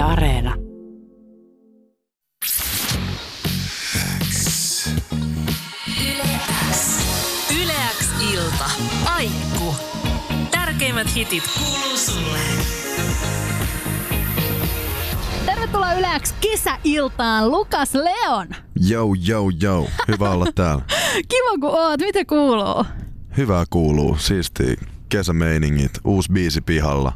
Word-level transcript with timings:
Yle 0.00 0.06
Areena. 0.08 0.54
Yleäks 7.62 8.08
ilta. 8.32 8.70
Aikku. 9.04 9.74
Tärkeimmät 10.50 11.14
hitit 11.14 11.44
kuuluu 11.58 11.96
sulle. 11.96 12.38
Tervetuloa 15.46 15.92
Yleäks 15.92 16.34
kesäiltaan, 16.40 17.50
Lukas 17.50 17.94
Leon. 17.94 18.46
Jou, 18.88 19.14
jou, 19.14 19.50
jou. 19.62 19.86
Hyvä 20.08 20.30
olla 20.30 20.46
täällä. 20.54 20.82
Kiva 21.30 21.58
kun 21.60 21.80
oot, 21.80 22.00
miten 22.00 22.26
kuuluu? 22.26 22.84
Hyvää 23.36 23.64
kuuluu. 23.70 24.16
Siisti 24.18 24.76
kesämeiningit. 25.08 25.92
Uusi 26.04 26.32
biisi 26.32 26.60
pihalla. 26.60 27.12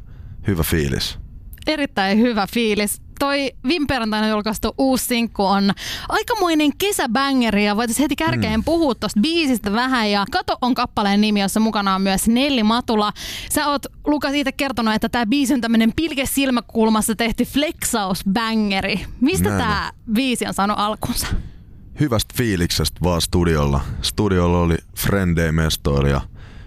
Hyvä 0.47 0.63
fiilis. 0.63 1.24
Erittäin 1.67 2.19
hyvä 2.19 2.47
fiilis. 2.55 3.03
Toi 3.19 3.53
viime 3.69 3.87
perjantaina 3.87 4.29
julkaistu 4.29 4.75
uusi 4.79 5.05
sinkku 5.07 5.45
on 5.45 5.71
aikamoinen 6.09 6.71
kesäbängeri 6.79 7.65
ja 7.65 7.77
voitaisiin 7.77 8.05
heti 8.05 8.17
kärkeen 8.17 8.61
mm. 8.61 8.65
puhua 8.65 8.95
tuosta 8.95 9.21
biisistä 9.21 9.73
vähän. 9.73 10.11
Ja 10.11 10.25
Kato 10.31 10.59
on 10.63 10.75
kappaleen 10.75 11.21
nimi, 11.21 11.41
jossa 11.41 11.61
mukana 11.61 11.95
on 11.95 12.03
myös 12.03 12.29
Nelli 12.29 12.63
Matula. 12.63 13.13
Sä 13.51 13.67
oot 13.69 13.87
Lukas 14.07 14.35
itse 14.35 14.53
kertonut, 14.53 14.95
että 14.95 15.09
tämä 15.09 15.27
biisi 15.27 15.55
on 15.55 15.61
tämmöinen 15.61 15.93
pilke 15.97 16.27
silmäkulmassa 16.27 17.15
tehty 17.15 17.45
flexausbängeri. 17.45 19.07
Mistä 19.21 19.49
tämä 19.49 19.93
biisi 20.13 20.47
on 20.47 20.55
saanut 20.55 20.79
alkunsa? 20.79 21.27
Hyvästä 22.01 22.35
fiiliksestä 22.37 23.01
vaan 23.03 23.21
studiolla. 23.21 23.81
Studiolla 24.03 24.59
oli 24.59 24.77
Friendey 24.99 25.53
mestoilla 25.53 26.09
ja, 26.09 26.21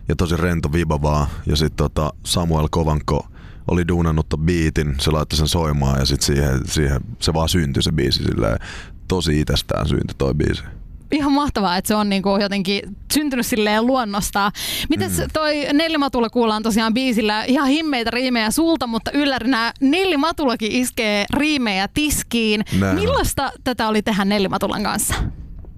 ja 0.07 0.15
tosi 0.15 0.37
rento 0.37 0.73
viba 0.73 1.01
vaan. 1.01 1.27
Ja 1.45 1.55
sitten 1.55 1.77
tota 1.77 2.13
Samuel 2.25 2.67
Kovanko 2.71 3.27
oli 3.67 3.87
duunannut 3.87 4.29
ton 4.29 4.39
biitin, 4.39 4.95
se 4.99 5.11
laittoi 5.11 5.37
sen 5.37 5.47
soimaan 5.47 5.99
ja 5.99 6.05
sitten 6.05 6.25
siihen, 6.25 6.59
siihen, 6.65 7.01
se 7.19 7.33
vaan 7.33 7.49
syntyi 7.49 7.83
se 7.83 7.91
biisi 7.91 8.23
silleen. 8.23 8.59
Tosi 9.07 9.39
itsestään 9.39 9.87
syntyi 9.87 10.15
toi 10.17 10.33
biisi. 10.33 10.63
ihan 11.11 11.33
mahtavaa, 11.33 11.77
että 11.77 11.87
se 11.87 11.95
on 11.95 12.09
niinku 12.09 12.37
jotenkin 12.41 12.81
syntynyt 13.13 13.45
silleen 13.45 13.85
luonnosta. 13.85 14.51
Mites 14.89 15.17
mm. 15.17 15.25
toi 15.33 15.67
Nelli 15.73 15.97
Matula 15.97 16.29
kuullaan 16.29 16.63
tosiaan 16.63 16.93
biisillä 16.93 17.43
ihan 17.43 17.67
himmeitä 17.67 18.11
riimejä 18.11 18.51
sulta, 18.51 18.87
mutta 18.87 19.11
yllärinä 19.11 19.73
Nelli 19.81 20.17
Matulakin 20.17 20.71
iskee 20.71 21.25
riimejä 21.33 21.87
tiskiin. 21.87 22.63
Näin. 22.79 22.95
Millaista 22.95 23.51
tätä 23.63 23.87
oli 23.87 24.01
tehdä 24.01 24.25
Nelli 24.25 24.47
Matulan 24.47 24.83
kanssa? 24.83 25.13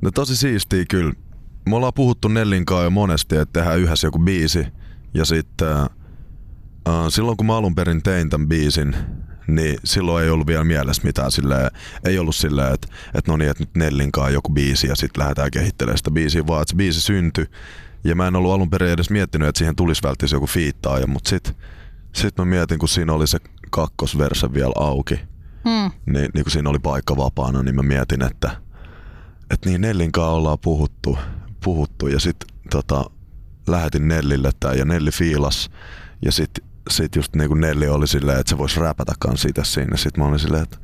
No 0.02 0.11
tosi 0.11 0.36
siistiä 0.36 0.86
kyllä. 0.89 1.14
Me 1.66 1.75
ollaan 1.75 1.94
puhuttu 1.94 2.27
Nellin 2.27 2.66
kanssa 2.66 2.83
jo 2.83 2.89
monesti, 2.89 3.36
että 3.36 3.59
tehdään 3.59 3.80
yhdessä 3.80 4.08
joku 4.08 4.19
biisi. 4.19 4.67
Ja 5.14 5.25
sitten 5.25 5.67
äh, 5.67 5.89
silloin 7.09 7.38
kun 7.38 7.45
mä 7.45 7.58
alun 7.58 7.75
perin 7.75 8.03
tein 8.03 8.30
tämän 8.30 8.47
biisin, 8.47 8.95
niin 9.47 9.77
silloin 9.83 10.23
ei 10.23 10.30
ollut 10.30 10.47
vielä 10.47 10.63
mielessä 10.63 11.02
mitään 11.03 11.31
silleen, 11.31 11.71
ei 12.05 12.19
ollut 12.19 12.36
silleen, 12.36 12.73
että, 12.73 12.88
että 13.13 13.31
no 13.31 13.38
niin, 13.38 13.52
että 13.52 13.63
nyt 13.63 13.75
Nellin 13.75 14.11
kanssa 14.11 14.33
joku 14.33 14.49
biisi 14.49 14.88
ja 14.88 14.95
sitten 14.95 15.21
lähdetään 15.21 15.52
kehittelemään 15.52 15.97
sitä 15.97 16.11
biisiä, 16.11 16.47
vaan 16.47 16.61
että 16.61 16.71
se 16.71 16.75
biisi 16.77 17.02
syntyi. 17.02 17.45
Ja 18.03 18.16
mä 18.16 18.27
en 18.27 18.36
ollut 18.36 18.52
alun 18.52 18.69
perin 18.69 18.89
edes 18.89 19.09
miettinyt, 19.09 19.47
että 19.47 19.59
siihen 19.59 19.75
tulisi 19.75 20.03
välttämättä 20.03 20.36
joku 20.36 20.47
fiittaaja, 20.47 21.08
mutta 21.08 21.30
sitten 21.30 21.55
sit 22.16 22.38
mä 22.38 22.45
mietin, 22.45 22.80
kun 22.80 22.89
siinä 22.89 23.14
oli 23.14 23.27
se 23.27 23.38
kakkosverse 23.69 24.53
vielä 24.53 24.73
auki, 24.75 25.19
Hmm. 25.64 25.91
niin, 26.05 26.30
niin 26.33 26.43
kun 26.43 26.52
siinä 26.52 26.69
oli 26.69 26.80
paikka 26.80 27.17
vapaana, 27.17 27.64
niin 27.64 27.75
mä 27.75 27.83
mietin, 27.83 28.21
että, 28.21 28.52
että 29.52 29.69
niin 29.69 29.81
Nellin 29.81 30.11
kanssa 30.11 30.31
ollaan 30.31 30.58
puhuttu, 30.59 31.17
puhuttu 31.64 32.08
ja 32.08 32.19
sitten 32.19 32.49
tota, 32.69 33.05
lähetin 33.67 34.08
Nellille 34.08 34.52
tää 34.59 34.73
ja 34.73 34.86
Nelli 34.86 35.11
fiilas 35.11 35.69
ja 36.25 36.31
sitten 36.31 36.69
sit 36.90 37.16
just 37.16 37.36
niin 37.36 37.48
kuin 37.48 37.62
Nelli 37.62 37.88
oli 37.88 38.08
silleen, 38.08 38.40
että 38.40 38.50
se 38.50 38.58
voisi 38.58 38.80
räpätä 38.80 39.14
kans 39.20 39.45
itse 39.45 39.64
siinä. 39.64 39.98
Sitten 39.98 40.23
mä 40.23 40.28
olin 40.30 40.40
silleen, 40.40 40.64
että 40.64 40.78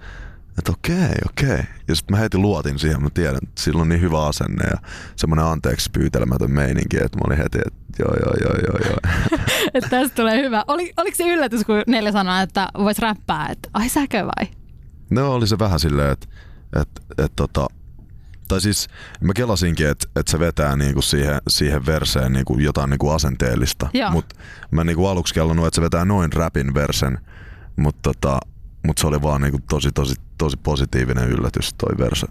että 0.58 0.72
okei, 0.72 1.16
okei. 1.30 1.64
Ja 1.88 1.96
sitten 1.96 2.16
mä 2.16 2.22
heti 2.22 2.38
luotin 2.38 2.80
siihen, 2.80 3.04
mä 3.04 3.10
tiedän, 3.14 3.36
että 3.36 3.62
sillä 3.62 3.82
on 3.82 3.90
niin 3.90 4.02
hyvä 4.02 4.26
asenne 4.26 4.64
ja 4.64 4.78
semmoinen 5.16 5.46
anteeksi 5.46 5.90
pyytelemätön 5.92 6.52
meininki, 6.52 6.98
että 6.98 7.18
mä 7.18 7.22
olin 7.28 7.38
heti, 7.38 7.58
että 7.66 7.80
joo, 8.00 8.14
joo, 8.26 8.34
joo, 8.42 8.56
joo, 8.68 8.90
joo. 8.90 8.98
että 9.74 9.90
tästä 9.90 10.16
tulee 10.16 10.42
hyvä. 10.42 10.64
Oli, 10.68 10.94
oliko 10.98 11.16
se 11.16 11.34
yllätys, 11.34 11.66
kun 11.66 11.82
Nelli 11.88 12.12
sanoi, 12.12 12.44
että 12.44 12.70
vois 12.78 13.00
räppää, 13.00 13.48
että 13.52 13.70
ai 13.74 13.90
säkö 13.90 14.26
vai? 14.26 14.48
No 15.10 15.34
oli 15.34 15.48
se 15.48 15.60
vähän 15.60 15.80
silleen, 15.80 16.12
että 16.12 16.28
et, 16.82 16.90
et, 17.18 17.32
tota, 17.36 17.68
tai 18.48 18.62
siis 18.62 18.88
mä 19.22 19.34
kelasinkin, 19.36 19.88
että 19.88 20.08
et 20.16 20.28
se 20.28 20.40
vetää 20.40 20.76
niinku 20.76 21.02
siihen, 21.02 21.42
siihen 21.48 21.86
verseen 21.86 22.34
niinku 22.34 22.60
jotain 22.60 22.90
niinku 22.90 23.10
asenteellista. 23.10 23.90
Mutta 24.10 24.36
mä 24.72 24.84
niinku 24.84 25.06
aluksi 25.08 25.34
kellannut, 25.34 25.68
että 25.68 25.76
se 25.76 25.82
vetää 25.82 26.06
noin 26.06 26.34
rapin 26.34 26.74
versen, 26.74 27.20
mutta 27.76 28.00
tota, 28.14 28.40
mut 28.86 28.98
se 28.98 29.08
oli 29.08 29.22
vaan 29.22 29.42
niinku 29.42 29.60
tosi, 29.70 29.92
tosi, 29.92 30.16
tosi 30.38 30.58
positiivinen 30.58 31.30
yllätys 31.30 31.74
toi 31.74 31.98
verse. 31.98 32.28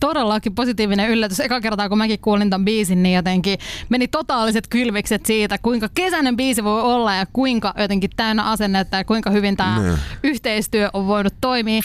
Todellakin 0.00 0.54
positiivinen 0.54 1.10
yllätys. 1.10 1.40
Eka 1.40 1.60
kertaa, 1.60 1.88
kun 1.88 1.98
mäkin 1.98 2.20
kuulin 2.20 2.50
tämän 2.50 2.64
biisin, 2.64 3.02
niin 3.02 3.14
jotenkin 3.14 3.58
meni 3.88 4.08
totaaliset 4.08 4.66
kylvikset 4.68 5.26
siitä, 5.26 5.58
kuinka 5.58 5.88
kesäinen 5.94 6.36
biisi 6.36 6.64
voi 6.64 6.82
olla 6.82 7.14
ja 7.14 7.26
kuinka 7.32 7.74
jotenkin 7.78 8.10
täynnä 8.16 8.44
asennetta 8.44 8.96
ja 8.96 9.04
kuinka 9.04 9.30
hyvin 9.30 9.56
tämä 9.56 9.78
Niin. 9.78 9.98
yhteistyö 10.22 10.90
on 10.92 11.06
voinut 11.06 11.34
toimia. 11.40 11.80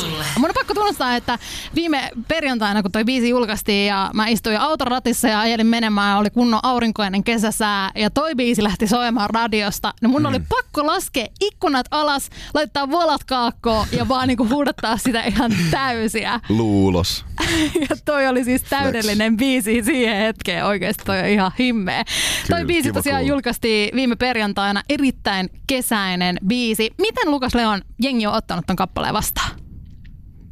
Sulle. 0.00 0.24
Mun 0.38 0.50
on 0.50 0.54
pakko 0.54 0.74
tunnustaa, 0.74 1.16
että 1.16 1.38
viime 1.74 2.10
perjantaina, 2.28 2.82
kun 2.82 2.92
toi 2.92 3.04
biisi 3.04 3.28
julkaistiin 3.28 3.86
ja 3.86 4.10
mä 4.14 4.26
istuin 4.26 4.60
auton 4.60 4.86
ratissa 4.86 5.28
ja 5.28 5.40
ajelin 5.40 5.66
menemään, 5.66 6.18
oli 6.18 6.30
kunnon 6.30 6.60
aurinkoinen 6.62 7.24
kesäsää 7.24 7.90
ja 7.94 8.10
toi 8.10 8.34
biisi 8.34 8.62
lähti 8.62 8.86
soimaan 8.86 9.30
radiosta, 9.30 9.94
niin 10.00 10.10
mun 10.10 10.22
mm. 10.22 10.26
oli 10.26 10.40
pakko 10.48 10.86
laskea 10.86 11.26
ikkunat 11.40 11.86
alas, 11.90 12.30
laittaa 12.54 12.90
volat 12.90 13.24
kaakkoon 13.24 13.86
ja 13.92 14.08
vaan 14.08 14.28
niinku 14.28 14.48
huudattaa 14.48 14.96
sitä 14.96 15.22
ihan 15.22 15.52
täysiä. 15.70 16.40
Luulos. 16.48 17.24
Ja 17.90 17.96
toi 18.04 18.26
oli 18.26 18.44
siis 18.44 18.62
täydellinen 18.62 19.36
biisi 19.36 19.82
siihen 19.82 20.16
hetkeen. 20.16 20.64
Oikeasti 20.64 21.04
toi 21.04 21.18
on 21.18 21.26
ihan 21.26 21.52
himmeä. 21.58 22.04
toi 22.04 22.56
Kyllä, 22.56 22.66
biisi 22.66 22.82
kiva 22.82 22.94
tosiaan 22.94 23.20
kuulla. 23.20 23.34
julkaistiin 23.34 23.90
viime 23.96 24.16
perjantaina. 24.16 24.82
Erittäin 24.88 25.50
kesäinen 25.66 26.38
biisi. 26.46 26.90
Miten 26.98 27.30
Lukas 27.30 27.54
Leon 27.54 27.82
jengi 28.02 28.26
on 28.26 28.34
ottanut 28.34 28.66
ton 28.66 28.76
kappaleen 28.76 29.14
vastaan? 29.14 29.50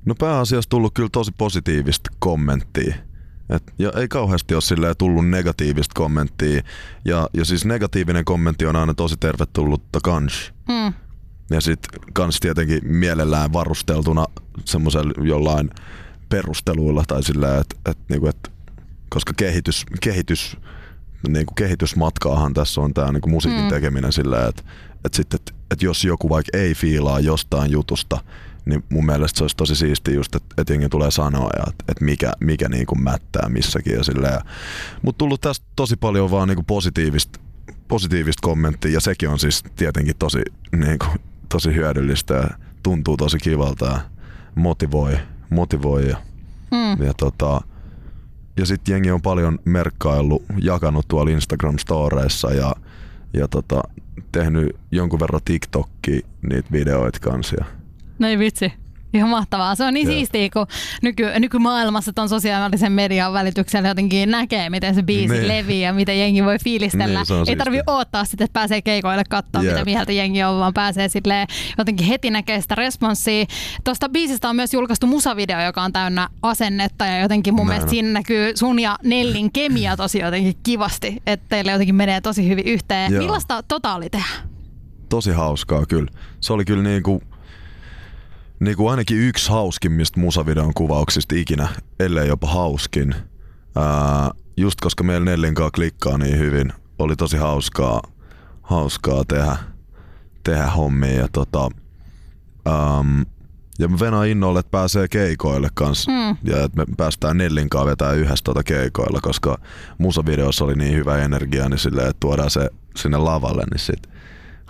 No 0.04 0.14
pääasiassa 0.14 0.70
tullut 0.70 0.94
kyllä 0.94 1.08
tosi 1.12 1.32
positiivista 1.38 2.10
kommenttia. 2.18 2.94
Et, 3.50 3.74
ja 3.78 3.92
ei 3.96 4.08
kauheasti 4.08 4.54
ole 4.54 4.62
silleen 4.62 4.96
tullut 4.98 5.28
negatiivista 5.28 5.92
kommenttia. 5.94 6.62
Ja, 7.04 7.28
ja 7.34 7.44
siis 7.44 7.64
negatiivinen 7.64 8.24
kommentti 8.24 8.66
on 8.66 8.76
aina 8.76 8.94
tosi 8.94 9.16
tervetullutta 9.20 9.98
kans. 10.02 10.52
Mm. 10.68 10.92
Ja 11.50 11.60
sitten 11.60 12.00
kans 12.12 12.40
tietenkin 12.40 12.80
mielellään 12.82 13.52
varusteltuna 13.52 14.26
semmoisella 14.64 15.12
jollain 15.24 15.70
perusteluilla 16.28 17.04
tai 17.08 17.22
sillä, 17.22 17.58
että 17.58 17.90
et, 17.90 17.98
niinku, 18.08 18.26
et, 18.26 18.52
koska 19.10 19.32
kehitys, 19.36 19.86
kehitys, 20.00 20.56
niinku 21.28 21.54
kehitysmatkaahan 21.54 22.54
tässä 22.54 22.80
on 22.80 22.94
tämä 22.94 23.12
niinku 23.12 23.28
musiikin 23.28 23.62
Mm. 23.62 23.68
tekeminen 23.68 24.12
sillä, 24.12 24.46
että 24.46 24.62
et 25.04 25.14
sit, 25.14 25.34
et, 25.34 25.54
et 25.70 25.82
jos 25.82 26.04
joku 26.04 26.28
vaikka 26.28 26.58
ei 26.58 26.74
fiilaa 26.74 27.20
jostain 27.20 27.70
jutusta, 27.70 28.18
niin 28.64 28.84
mun 28.88 29.06
mielestä 29.06 29.38
se 29.38 29.44
olisi 29.44 29.56
tosi 29.56 29.76
siistiä 29.76 30.14
just, 30.14 30.34
että 30.34 30.54
et 30.58 30.68
jengi 30.68 30.88
tulee 30.88 31.10
sanoa, 31.10 31.50
ja 31.58 31.64
että 31.68 31.84
et 31.88 32.00
mikä, 32.00 32.32
mikä 32.40 32.68
niinku 32.68 32.94
mättää 32.94 33.48
missäkin 33.48 33.94
ja 33.94 34.04
sillä. 34.04 34.40
Mutta 35.02 35.18
tullut 35.18 35.40
tästä 35.40 35.66
tosi 35.76 35.96
paljon 35.96 36.30
vaan 36.30 36.48
niinku 36.48 36.62
positiivista, 36.62 37.40
positiivista 37.88 38.46
kommenttia 38.46 38.92
ja 38.92 39.00
sekin 39.00 39.28
on 39.28 39.38
siis 39.38 39.62
tietenkin 39.76 40.16
tosi, 40.18 40.42
niinku, 40.76 41.06
tosi 41.48 41.74
hyödyllistä 41.74 42.34
ja 42.34 42.48
tuntuu 42.82 43.16
tosi 43.16 43.38
kivalta 43.38 43.86
ja 43.86 44.00
motivoi, 44.54 45.18
motivoi 45.50 46.08
ja, 46.08 46.16
Mm. 46.70 47.06
ja 47.06 47.14
tota, 47.14 47.60
ja 48.56 48.66
sitten 48.66 48.92
jengi 48.92 49.10
on 49.10 49.22
paljon 49.22 49.58
merkkaillut, 49.64 50.42
jakanut 50.62 51.08
tuolla 51.08 51.30
Instagram-storeissa 51.30 52.54
ja, 52.54 52.74
ja 53.34 53.48
tota, 53.48 53.82
tehnyt 54.32 54.76
jonkun 54.90 55.20
verran 55.20 55.40
TikTokki 55.44 56.20
niitä 56.50 56.68
videoita 56.72 57.18
kanssa. 57.20 57.64
No 58.18 58.28
ei 58.28 58.38
vitsi. 58.38 58.72
Ihan 59.14 59.28
mahtavaa. 59.30 59.74
Se 59.74 59.84
on 59.84 59.94
niin 59.94 60.06
Joo. 60.06 60.14
siistiä, 60.16 60.48
kun 60.52 60.66
nyky, 61.02 61.24
nykymaailmassa 61.38 62.12
ton 62.12 62.28
sosiaalisen 62.28 62.92
median 62.92 63.32
välityksellä 63.32 63.88
jotenkin 63.88 64.30
näkee, 64.30 64.70
miten 64.70 64.94
se 64.94 65.02
biisi 65.02 65.34
Niin. 65.34 65.48
leviää 65.48 65.88
ja 65.90 65.92
miten 65.92 66.18
jengi 66.18 66.44
voi 66.44 66.58
fiilistellä. 66.64 67.06
Niin, 67.28 67.48
Ei 67.48 67.56
tarvi 67.56 67.80
odottaa 67.86 68.24
sitten, 68.24 68.44
että 68.44 68.52
pääsee 68.60 68.82
keikoille 68.82 69.22
katsoa, 69.30 69.62
Jep. 69.62 69.72
mitä 69.72 69.84
mieltä 69.84 70.12
jengi 70.12 70.42
on, 70.42 70.58
vaan 70.60 70.74
pääsee 70.74 71.08
silleen 71.08 71.46
jotenkin 71.78 72.06
heti 72.06 72.30
näkee 72.30 72.60
sitä 72.60 72.74
responssia. 72.74 73.44
Tuosta 73.84 74.08
biisistä 74.08 74.48
on 74.48 74.56
myös 74.56 74.74
julkaistu 74.74 75.06
musavideo, 75.06 75.60
joka 75.64 75.82
on 75.82 75.92
täynnä 75.92 76.28
asennetta 76.42 77.06
ja 77.06 77.20
jotenkin 77.20 77.54
mun 77.54 77.66
Näin 77.66 77.68
mielestä 77.68 77.90
siinä 77.90 78.08
näkyy 78.12 78.52
sun 78.56 78.78
ja 78.80 78.96
Nellin 79.04 79.52
kemia 79.52 79.96
tosi 79.96 80.18
jotenkin 80.18 80.54
kivasti, 80.62 81.22
että 81.26 81.46
teille 81.48 81.72
jotenkin 81.72 81.94
menee 81.94 82.20
tosi 82.20 82.48
hyvin 82.48 82.66
yhteen. 82.66 83.12
Joo. 83.12 83.22
Millaista 83.22 83.62
tota 83.62 83.94
oli 83.94 84.10
tehdä? 84.10 84.26
tosi 85.08 85.30
hauskaa 85.32 85.86
kyllä. 85.86 86.10
Se 86.40 86.52
oli 86.52 86.64
kyllä 86.64 86.82
niinku, 88.64 88.82
niinku 88.82 88.88
ainakin 88.88 89.18
yksi 89.18 89.50
hauskimmista 89.50 90.20
musavideon 90.20 90.74
kuvauksista 90.74 91.34
ikinä, 91.34 91.68
ellei 92.00 92.28
jopa 92.28 92.46
hauskin. 92.46 93.14
Ää, 93.76 94.30
just 94.56 94.80
koska 94.80 95.04
meillä 95.04 95.24
Nellin 95.24 95.54
kanssa 95.54 95.70
klikkaa 95.70 96.18
niin 96.18 96.38
hyvin, 96.38 96.72
oli 96.98 97.16
tosi 97.16 97.36
hauskaa, 97.36 98.02
hauskaa 98.62 99.24
tehdä, 99.24 99.56
tehdä 100.44 100.66
hommia 100.66 101.12
ja 101.12 101.28
tota, 101.32 101.64
um, 102.98 103.24
ja 103.78 103.88
mä 103.88 103.98
venaan 104.00 104.26
innolle, 104.26 104.60
että 104.60 104.70
pääsee 104.70 105.08
keikoille 105.08 105.68
kanssa. 105.74 106.10
Mm. 106.10 106.36
Ja 106.44 106.64
että 106.64 106.76
me 106.76 106.84
päästään 106.96 107.36
Nellin 107.36 107.68
kanssa 107.68 107.86
vetää 107.86 108.12
yhdessä 108.12 108.44
tuota 108.44 108.62
keikoilla, 108.62 109.20
koska 109.22 109.58
musavideossa 109.98 110.64
oli 110.64 110.74
niin 110.74 110.94
hyvä 110.94 111.18
energia, 111.18 111.68
niin 111.68 111.78
silleen, 111.78 112.08
että 112.08 112.20
tuodaan 112.20 112.50
se 112.50 112.70
sinne 112.96 113.18
lavalle, 113.18 113.64
niin 113.70 113.78
sit 113.78 114.08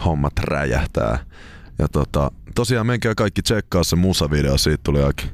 hommat 0.04 0.32
räjähtää. 0.38 1.18
Ja 1.78 1.88
tota, 1.88 2.30
tosiaan 2.54 2.86
menkää 2.86 3.14
kaikki 3.14 3.42
tsekkaa 3.42 3.84
se 3.84 3.96
musavideo, 3.96 4.58
siitä 4.58 4.80
tuli 4.84 5.02
oikein 5.02 5.30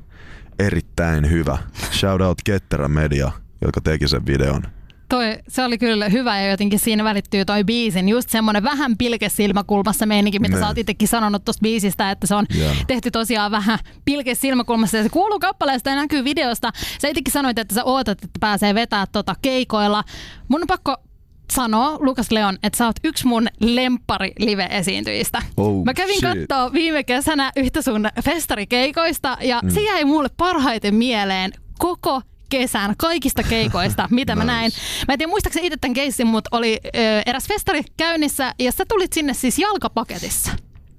erittäin 0.59 1.31
hyvä. 1.31 1.59
Shout 1.93 2.21
out 2.21 2.39
Ketterä 2.45 2.89
Media, 2.89 3.33
joka 3.63 3.81
teki 3.81 4.09
sen 4.09 4.27
videon. 4.27 4.63
Toi, 5.09 5.39
se 5.49 5.65
oli 5.65 5.79
kyllä 5.79 6.09
hyvä 6.09 6.41
ja 6.41 6.51
jotenkin 6.51 6.79
siinä 6.79 7.05
välittyy 7.05 7.45
toi 7.45 7.65
biisin. 7.65 8.09
Just 8.09 8.29
semmoinen 8.31 8.63
vähän 8.63 8.97
pilkesilmäkulmassa 8.99 10.07
meininki, 10.07 10.39
mitä 10.39 10.55
Ne. 10.55 10.61
sä 10.61 10.67
oot 10.69 10.79
itsekin 10.79 11.09
sanonut 11.09 11.45
tuosta 11.45 11.63
biisistä, 11.63 12.11
että 12.11 12.27
se 12.27 12.35
on 12.35 12.47
Joo. 12.59 12.73
tehty 12.87 13.11
tosiaan 13.11 13.51
vähän 13.51 13.79
pilkesilmäkulmassa 14.05 14.97
ja 14.97 15.03
se 15.03 15.09
kuuluu 15.09 15.39
kappaleesta 15.39 15.91
ja 15.91 15.97
näkyy 15.97 16.25
videosta. 16.25 16.71
Sä 17.03 17.09
itsekin 17.09 17.33
sanoit, 17.33 17.59
että 17.59 17.75
sä 17.75 17.85
ootat, 17.85 18.25
että 18.25 18.39
pääsee 18.41 18.75
vetää 18.75 19.07
tota 19.13 19.35
keikoilla. 19.43 20.05
Mun 20.49 20.61
on 20.61 20.67
pakko 20.67 20.97
sanoa, 21.55 21.97
Lukas 22.01 22.31
Leon, 22.31 22.59
että 22.63 22.77
sä 22.77 22.87
oot 22.87 22.97
yksi 23.05 23.27
mun 23.27 23.49
lemppari 23.61 24.33
live-esiintyjistä. 24.39 25.43
Oh, 25.57 25.85
Mä 25.85 25.95
kävin 25.95 26.15
shit. 26.19 26.29
kattoo 26.29 26.73
viime 26.73 27.05
kesänä 27.05 27.53
yhtä 27.57 27.83
sun 27.83 28.09
festarikeikoista 28.25 29.37
ja 29.41 29.61
mm. 29.63 29.71
se 29.71 29.81
jäi 29.81 30.05
mulle 30.05 30.29
parhaiten 30.37 30.95
mieleen 30.95 31.53
koko 31.79 32.23
kesän 32.49 32.95
kaikista 32.99 33.43
keikoista, 33.43 34.09
mitä 34.21 34.37
mä 34.37 34.43
Nice. 34.43 34.53
näin. 34.53 34.73
Mä 35.09 35.15
en 35.15 35.19
tiedä 35.19 35.31
muistaakseni 35.31 35.67
itse 35.67 35.77
tämän 35.81 35.95
keissin, 35.95 36.27
mutta 36.27 36.49
oli 36.57 36.79
ö, 36.87 36.89
eräs 37.27 37.47
festari 37.49 37.83
käynnissä 37.97 38.55
ja 38.59 38.73
sä 38.73 38.85
tulit 38.89 39.13
sinne 39.13 39.35
siis 39.35 39.59
jalkapaketissa 39.59 40.51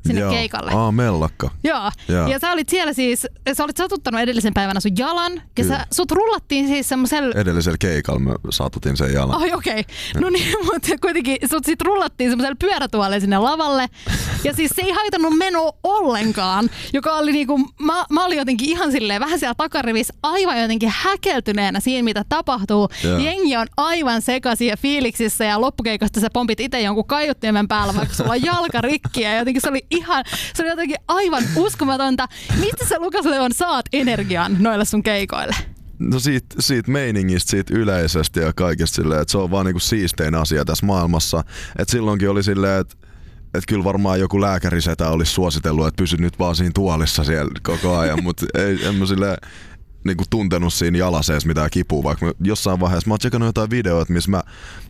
sinne 0.05 0.21
Joo. 0.21 0.31
keikalle. 0.31 0.71
Aa, 0.71 0.91
mellakka. 0.91 1.49
Joo. 1.63 1.91
Joo. 2.07 2.27
Ja 2.27 2.39
sä 2.39 2.51
olit 2.51 2.69
siellä 2.69 2.93
siis, 2.93 3.27
sä 3.53 3.63
olit 3.63 3.77
satuttanut 3.77 4.21
edellisen 4.21 4.53
päivänä 4.53 4.79
sun 4.79 4.91
jalan 4.97 5.33
ja 5.33 5.41
Kyllä. 5.55 5.77
sä, 5.77 5.87
sut 5.91 6.11
rullattiin 6.11 6.67
siis 6.67 6.89
semmoisella 6.89 7.35
Edellisellä 7.35 7.77
keikalla 7.77 8.19
mä 8.19 8.35
satutin 8.49 8.97
sen 8.97 9.13
jalan. 9.13 9.41
Ai 9.41 9.53
okei. 9.53 9.79
Okay. 9.79 10.21
No 10.21 10.29
niin, 10.29 10.55
mutta 10.73 10.89
kuitenkin 11.01 11.37
sut 11.49 11.65
sit 11.65 11.81
rullattiin 11.81 12.29
semmoiselle 12.29 12.55
pyörätuolelle 12.59 13.19
sinne 13.19 13.37
lavalle. 13.37 13.87
Ja 14.43 14.53
siis 14.53 14.71
se 14.75 14.81
ei 14.81 14.91
haitannut 14.91 15.37
meno 15.37 15.71
ollenkaan, 15.83 16.69
joka 16.93 17.13
oli 17.13 17.31
niinku, 17.31 17.57
mä, 17.79 18.05
mä 18.09 18.25
olin 18.25 18.37
jotenkin 18.37 18.69
ihan 18.69 18.91
silleen 18.91 19.21
vähän 19.21 19.39
siellä 19.39 19.55
takarivissä 19.55 20.13
aivan 20.23 20.61
jotenkin 20.61 20.93
häkeltyneenä 20.95 21.79
siinä, 21.79 22.03
mitä 22.03 22.25
tapahtuu. 22.29 22.89
Joo. 23.03 23.17
Jengi 23.17 23.57
on 23.57 23.67
aivan 23.77 24.21
sekaisin 24.21 24.67
ja 24.67 24.77
fiiliksissä 24.77 25.45
ja 25.45 25.61
loppukeikasta 25.61 26.19
sä 26.19 26.27
pompit 26.33 26.59
itse 26.59 26.81
jonkun 26.81 27.05
kaiuttimen 27.07 27.67
päällä, 27.67 27.95
vaikka 27.95 28.15
sulla 28.15 28.31
on 28.31 28.43
jalka 28.43 28.81
rikki 28.81 29.21
ja 29.21 29.37
jotenkin 29.37 29.61
se 29.61 29.69
oli 29.69 29.85
ihan, 29.91 30.23
se 30.53 30.63
oli 30.63 30.69
jotenkin 30.69 30.97
aivan 31.07 31.43
uskomatonta. 31.55 32.27
Mistä 32.59 32.85
sä 32.85 32.99
Lukas 32.99 33.25
Leon 33.25 33.53
saat 33.53 33.85
energian 33.93 34.57
noille 34.59 34.85
sun 34.85 35.03
keikoille? 35.03 35.55
No 35.99 36.19
siitä, 36.19 36.55
siitä 36.59 36.91
meiningistä, 36.91 37.51
siitä 37.51 37.73
yleisesti 37.77 38.39
ja 38.39 38.53
kaikesta 38.53 38.95
silleen, 38.95 39.21
että 39.21 39.31
se 39.31 39.37
on 39.37 39.51
vaan 39.51 39.65
niinku 39.65 39.79
siistein 39.79 40.35
asia 40.35 40.65
tässä 40.65 40.85
maailmassa. 40.85 41.43
Että 41.79 41.91
silloinkin 41.91 42.29
oli 42.29 42.43
silleen, 42.43 42.81
että 42.81 42.95
että 43.53 43.67
kyllä 43.67 43.83
varmaan 43.83 44.19
joku 44.19 44.41
lääkärisetä 44.41 45.09
olisi 45.09 45.31
suositellut, 45.31 45.87
että 45.87 46.01
pysy 46.01 46.17
nyt 46.17 46.39
vaan 46.39 46.55
siinä 46.55 46.71
tuolissa 46.73 47.23
siellä 47.23 47.51
koko 47.63 47.97
ajan, 47.97 48.23
mutta 48.23 48.45
ei, 48.55 48.85
en 48.85 48.95
mä 48.95 49.05
silleen 49.05 49.37
niinku 50.05 50.23
tuntenut 50.29 50.73
siinä 50.73 50.97
jalaseessa 50.97 51.47
mitään 51.47 51.69
kipua, 51.71 52.03
vaikka 52.03 52.25
mä 52.25 52.31
jossain 52.43 52.79
vaiheessa, 52.79 53.09
mä 53.09 53.15
oon 53.33 53.45
jotain 53.45 53.69
videoita, 53.69 54.13
missä 54.13 54.31
mä, 54.31 54.43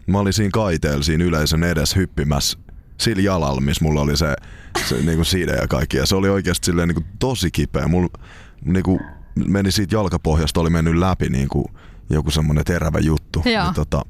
mä 0.07 0.19
olin 0.19 0.33
siinä 0.33 0.49
kaiteella 0.53 1.03
siinä 1.03 1.23
yleisön 1.23 1.63
edessä 1.63 1.99
hyppimässä 1.99 2.57
sillä 3.01 3.21
jalalla, 3.21 3.61
missä 3.61 3.85
mulla 3.85 4.01
oli 4.01 4.17
se, 4.17 4.35
se 4.89 4.95
niinku 5.05 5.23
side 5.23 5.51
ja 5.55 5.67
kaikki. 5.67 5.97
Ja 5.97 6.05
se 6.05 6.15
oli 6.15 6.29
oikeasti 6.29 6.65
silleen 6.65 6.87
niinku 6.87 7.03
tosi 7.19 7.51
kipeä. 7.51 7.87
Mulla 7.87 8.09
niinku 8.65 8.99
meni 9.47 9.71
siitä 9.71 9.95
jalkapohjasta, 9.95 10.61
oli 10.61 10.69
mennyt 10.69 10.95
läpi 10.95 11.29
niinku 11.29 11.71
joku 12.09 12.31
semmonen 12.31 12.65
terävä 12.65 12.99
juttu. 12.99 13.41
Joo. 13.45 13.53
Ja 13.53 13.73
tota, 13.75 14.01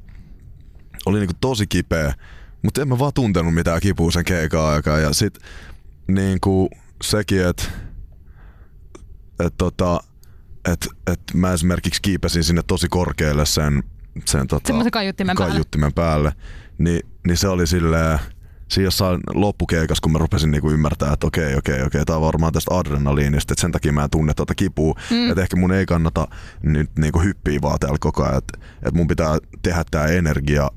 oli 1.06 1.18
niinku 1.18 1.34
tosi 1.40 1.66
kipeä, 1.66 2.14
mutta 2.62 2.82
en 2.82 2.88
mä 2.88 2.98
vaan 2.98 3.12
tuntenut 3.14 3.54
mitään 3.54 3.80
kipua 3.80 4.10
sen 4.10 4.24
keikan 4.24 4.64
aikaa. 4.64 4.98
Ja 4.98 5.12
sit 5.12 5.38
niinku 6.08 6.70
sekin, 7.02 7.46
että 7.46 7.64
et 9.40 9.54
tota, 9.58 10.00
et, 10.72 10.88
et 11.06 11.20
mä 11.34 11.52
esimerkiksi 11.52 12.02
kiipesin 12.02 12.44
sinne 12.44 12.62
tosi 12.66 12.88
korkealle 12.88 13.46
sen, 13.46 13.82
sen 14.24 14.46
tota, 14.46 14.66
Semmoisen 14.66 14.90
kaiuttimen 14.90 15.36
päälle. 15.36 15.52
kaiuttimen 15.52 15.92
päälle, 15.92 16.32
niin, 16.78 17.00
niin 17.26 17.36
se 17.36 17.48
oli 17.48 17.66
silleen, 17.66 18.18
siinä 18.72 18.86
jossain 18.86 19.20
loppukeikas, 19.34 20.00
kun 20.00 20.12
mä 20.12 20.18
rupesin 20.18 20.50
niinku 20.50 20.70
ymmärtää, 20.70 21.12
että 21.12 21.26
okei, 21.26 21.56
okei, 21.56 21.82
okei, 21.82 22.04
tää 22.04 22.16
on 22.16 22.22
varmaan 22.22 22.52
tästä 22.52 22.74
adrenaliinista, 22.74 23.52
että 23.52 23.60
sen 23.60 23.72
takia 23.72 23.92
mä 23.92 24.04
en 24.04 24.10
tunne 24.10 24.34
tuota 24.34 24.54
kipua, 24.54 24.94
mm. 25.10 25.30
että 25.30 25.42
ehkä 25.42 25.56
mun 25.56 25.72
ei 25.72 25.86
kannata 25.86 26.28
nyt 26.62 26.90
niinku 26.98 27.20
hyppiä 27.20 27.58
vaan 27.62 27.78
täällä 27.78 27.98
koko 28.00 28.24
ajan, 28.24 28.38
että, 28.38 28.58
että 28.76 28.94
mun 28.94 29.08
pitää 29.08 29.38
tehdä 29.62 29.84
tää 29.90 30.06
energia 30.06 30.70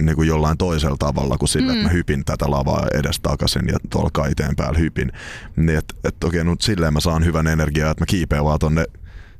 niinku 0.00 0.22
jollain 0.22 0.58
toisella 0.58 0.96
tavalla 0.98 1.38
kuin 1.38 1.48
sillä, 1.48 1.72
mm. 1.72 1.78
että 1.78 1.88
mä 1.88 1.92
hypin 1.92 2.24
tätä 2.24 2.50
lavaa 2.50 2.86
edes 2.94 3.20
takaisin 3.20 3.68
ja 3.68 3.78
tuolla 3.90 4.10
kaiteen 4.12 4.56
päällä 4.56 4.78
hypin. 4.78 5.12
Niin 5.56 5.78
että 5.78 5.94
et 6.04 6.24
okei, 6.24 6.44
nyt 6.44 6.60
silleen 6.60 6.92
mä 6.92 7.00
saan 7.00 7.24
hyvän 7.24 7.46
energiaa, 7.46 7.90
että 7.90 8.02
mä 8.02 8.06
kiipeän 8.06 8.44
vaan 8.44 8.58
tonne 8.58 8.84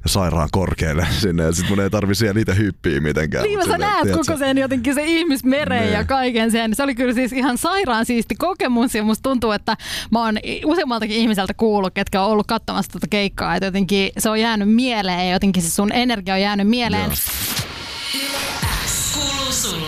sairaan 0.07 0.49
korkealle 0.53 1.07
sinne 1.21 1.43
ja 1.43 1.53
sit 1.53 1.69
mun 1.71 1.81
ei 1.81 1.91
tarvi 1.91 2.15
siellä 2.15 2.41
itse 2.41 2.57
hyppiä 2.57 3.01
mitenkään. 3.01 3.45
Niin, 3.45 3.65
sä 3.67 3.79
näet 3.79 4.03
tiedätkö, 4.03 4.25
koko 4.27 4.39
sen 4.39 4.59
jotenkin 4.59 4.95
se 4.95 5.03
ihmismeren 5.05 5.83
Niin. 5.83 5.93
ja 5.93 6.05
kaiken 6.05 6.51
sen. 6.51 6.75
Se 6.75 6.83
oli 6.83 6.95
kyllä 6.95 7.15
siis 7.15 7.33
ihan 7.33 7.59
sairaan 7.59 8.07
siisti 8.07 8.35
kokemus 8.35 8.95
ja 8.95 9.03
musta 9.03 9.23
tuntuu, 9.23 9.53
että 9.53 9.77
mä 10.11 10.25
oon 10.25 10.39
useammaltakin 10.65 11.17
ihmiseltä 11.17 11.55
kuullut, 11.55 11.95
ketkä 11.95 12.23
on 12.23 12.31
ollut 12.31 12.47
katsomassa 12.47 12.93
tätä 12.93 13.07
keikkaa, 13.11 13.57
että 13.57 13.67
jotenkin 13.67 14.11
se 14.19 14.31
on 14.31 14.41
jäänyt 14.41 14.75
mieleen 14.75 15.27
ja 15.27 15.33
jotenkin 15.33 15.63
se 15.63 15.71
sun 15.71 15.93
energia 15.93 16.35
on 16.35 16.41
jäänyt 16.41 16.69
mieleen. 16.69 17.05
Joo. 17.05 17.38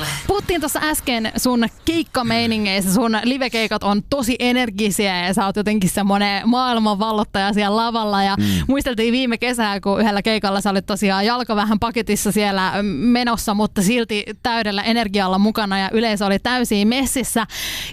Sulle. 0.01 0.13
Puhuttiin 0.27 0.61
tuossa 0.61 0.81
äsken 0.83 1.33
sun 1.37 1.67
keikkameiningeissä, 1.85 2.95
sun 2.95 3.19
livekeikat 3.25 3.83
on 3.83 4.03
tosi 4.11 4.37
energisiä 4.39 5.27
ja 5.27 5.35
sä 5.35 5.47
oot 5.47 5.57
jotenkin 5.57 5.91
semmoinen 5.91 6.49
maailmanvallottaja 6.49 7.53
siellä 7.53 7.77
lavalla 7.77 8.23
ja 8.23 8.37
mm. 8.37 8.45
muisteltiin 8.69 9.13
viime 9.13 9.39
kesää, 9.39 9.81
kun 9.81 10.01
yhdellä 10.01 10.23
keikalla 10.23 10.61
sä 10.61 10.71
olit 10.71 10.87
tosiaan 10.87 11.27
jalka 11.27 11.57
vähän 11.57 11.79
paketissa 11.79 12.33
siellä 12.33 12.73
menossa, 12.83 13.55
mutta 13.55 13.83
silti 13.83 14.25
täydellä 14.43 14.83
energialla 14.83 15.39
mukana 15.39 15.79
ja 15.79 15.91
yleisö 15.93 16.27
oli 16.27 16.39
täysin 16.39 16.89
messissä. 16.89 17.47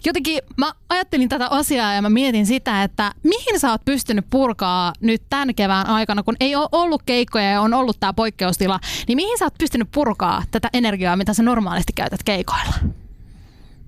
Jotenkin 0.06 0.40
mä 0.58 0.72
ajattelin 0.90 1.30
tätä 1.30 1.48
asiaa 1.48 1.94
ja 1.94 2.02
mä 2.02 2.10
mietin 2.10 2.46
sitä, 2.46 2.84
että 2.84 3.12
mihin 3.24 3.60
sä 3.60 3.72
oot 3.72 3.86
pystynyt 3.86 4.26
purkaa 4.30 4.94
nyt 5.02 5.22
tämän 5.30 5.56
kevään 5.56 5.88
aikana, 5.88 6.24
kun 6.24 6.36
ei 6.40 6.56
ole 6.56 6.70
ollut 6.72 7.04
keikkoja 7.06 7.52
ja 7.52 7.62
on 7.62 7.74
ollut 7.74 8.00
tämä 8.00 8.14
poikkeustila, 8.14 8.80
niin 9.08 9.16
mihin 9.16 9.38
sä 9.38 9.46
oot 9.46 9.58
pystynyt 9.58 9.88
purkaa 9.92 10.44
tätä 10.52 10.70
energiaa, 10.74 11.16
mitä 11.16 11.34
sä 11.34 11.44
normaalisti 11.44 11.94
käytät 11.98 12.24
keikoilla? 12.24 12.74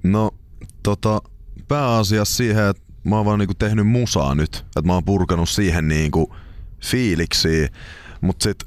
No, 0.03 0.31
tota, 0.83 1.21
pääasiassa 1.67 2.35
siihen, 2.35 2.65
että 2.65 2.83
mä 3.03 3.15
oon 3.15 3.25
vaan 3.25 3.39
niinku 3.39 3.53
tehnyt 3.53 3.87
musaa 3.87 4.35
nyt. 4.35 4.55
Että 4.65 4.81
mä 4.81 4.93
oon 4.93 5.05
purkanut 5.05 5.49
siihen 5.49 5.87
niinku 5.87 6.35
fiiliksiä. 6.85 7.67
Mut 8.21 8.41
sit, 8.41 8.63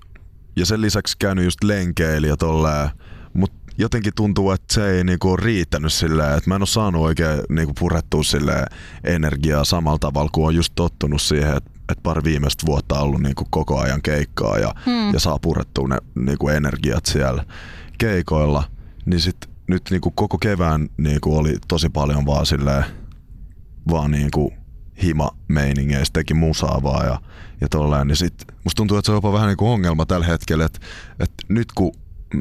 ja 0.56 0.66
sen 0.66 0.80
lisäksi 0.80 1.16
käynyt 1.18 1.44
just 1.44 1.64
lenkeillä 1.64 2.26
ja 2.26 2.36
tolleen. 2.36 2.88
Mut 3.34 3.52
jotenkin 3.78 4.12
tuntuu, 4.16 4.50
että 4.50 4.74
se 4.74 4.90
ei 4.90 5.04
niinku 5.04 5.30
ole 5.30 5.38
riittänyt 5.42 5.92
silleen, 5.92 6.34
että 6.38 6.50
mä 6.50 6.56
en 6.56 6.62
oo 6.62 6.66
saanut 6.66 7.02
oikein 7.02 7.40
niinku 7.48 7.72
purettua 7.78 8.22
silleen 8.22 8.66
energiaa 9.04 9.64
samalla 9.64 9.98
tavalla, 9.98 10.30
kun 10.32 10.46
on 10.46 10.54
just 10.54 10.72
tottunut 10.74 11.22
siihen, 11.22 11.56
että 11.56 11.70
et 11.88 11.98
pari 12.02 12.24
viimeistä 12.24 12.66
vuotta 12.66 12.94
on 12.94 13.00
ollut 13.02 13.22
niinku 13.22 13.46
koko 13.50 13.80
ajan 13.80 14.02
keikkaa 14.02 14.58
ja, 14.58 14.74
Hmm. 14.86 15.12
ja 15.12 15.20
saa 15.20 15.38
purettua 15.38 15.88
ne 15.88 15.96
niinku 16.14 16.48
energiat 16.48 17.06
siellä 17.06 17.44
keikoilla. 17.98 18.64
Niin 19.06 19.20
sit 19.20 19.36
nyt 19.68 19.82
niinku 19.90 20.10
koko 20.10 20.38
kevään 20.38 20.88
niinku 20.96 21.36
oli 21.36 21.56
tosi 21.68 21.88
paljon 21.88 22.26
vaan 22.26 22.46
silleen, 22.46 22.84
vaan 23.90 24.10
niinku 24.10 24.52
hima 25.02 25.30
meiningeistä 25.48 26.12
teki 26.12 26.34
musaa 26.34 26.82
vaan 26.82 27.06
ja, 27.06 27.20
ja 27.60 27.68
tolleen, 27.68 28.06
niin 28.06 28.16
sit 28.16 28.34
musta 28.64 28.76
tuntuu, 28.76 28.96
että 28.96 29.06
se 29.06 29.12
on 29.12 29.16
jopa 29.16 29.32
vähän 29.32 29.48
niinku 29.48 29.70
ongelma 29.70 30.06
tällä 30.06 30.26
hetkellä, 30.26 30.64
että, 30.64 30.80
että 31.20 31.44
nyt 31.48 31.72
kun 31.74 31.92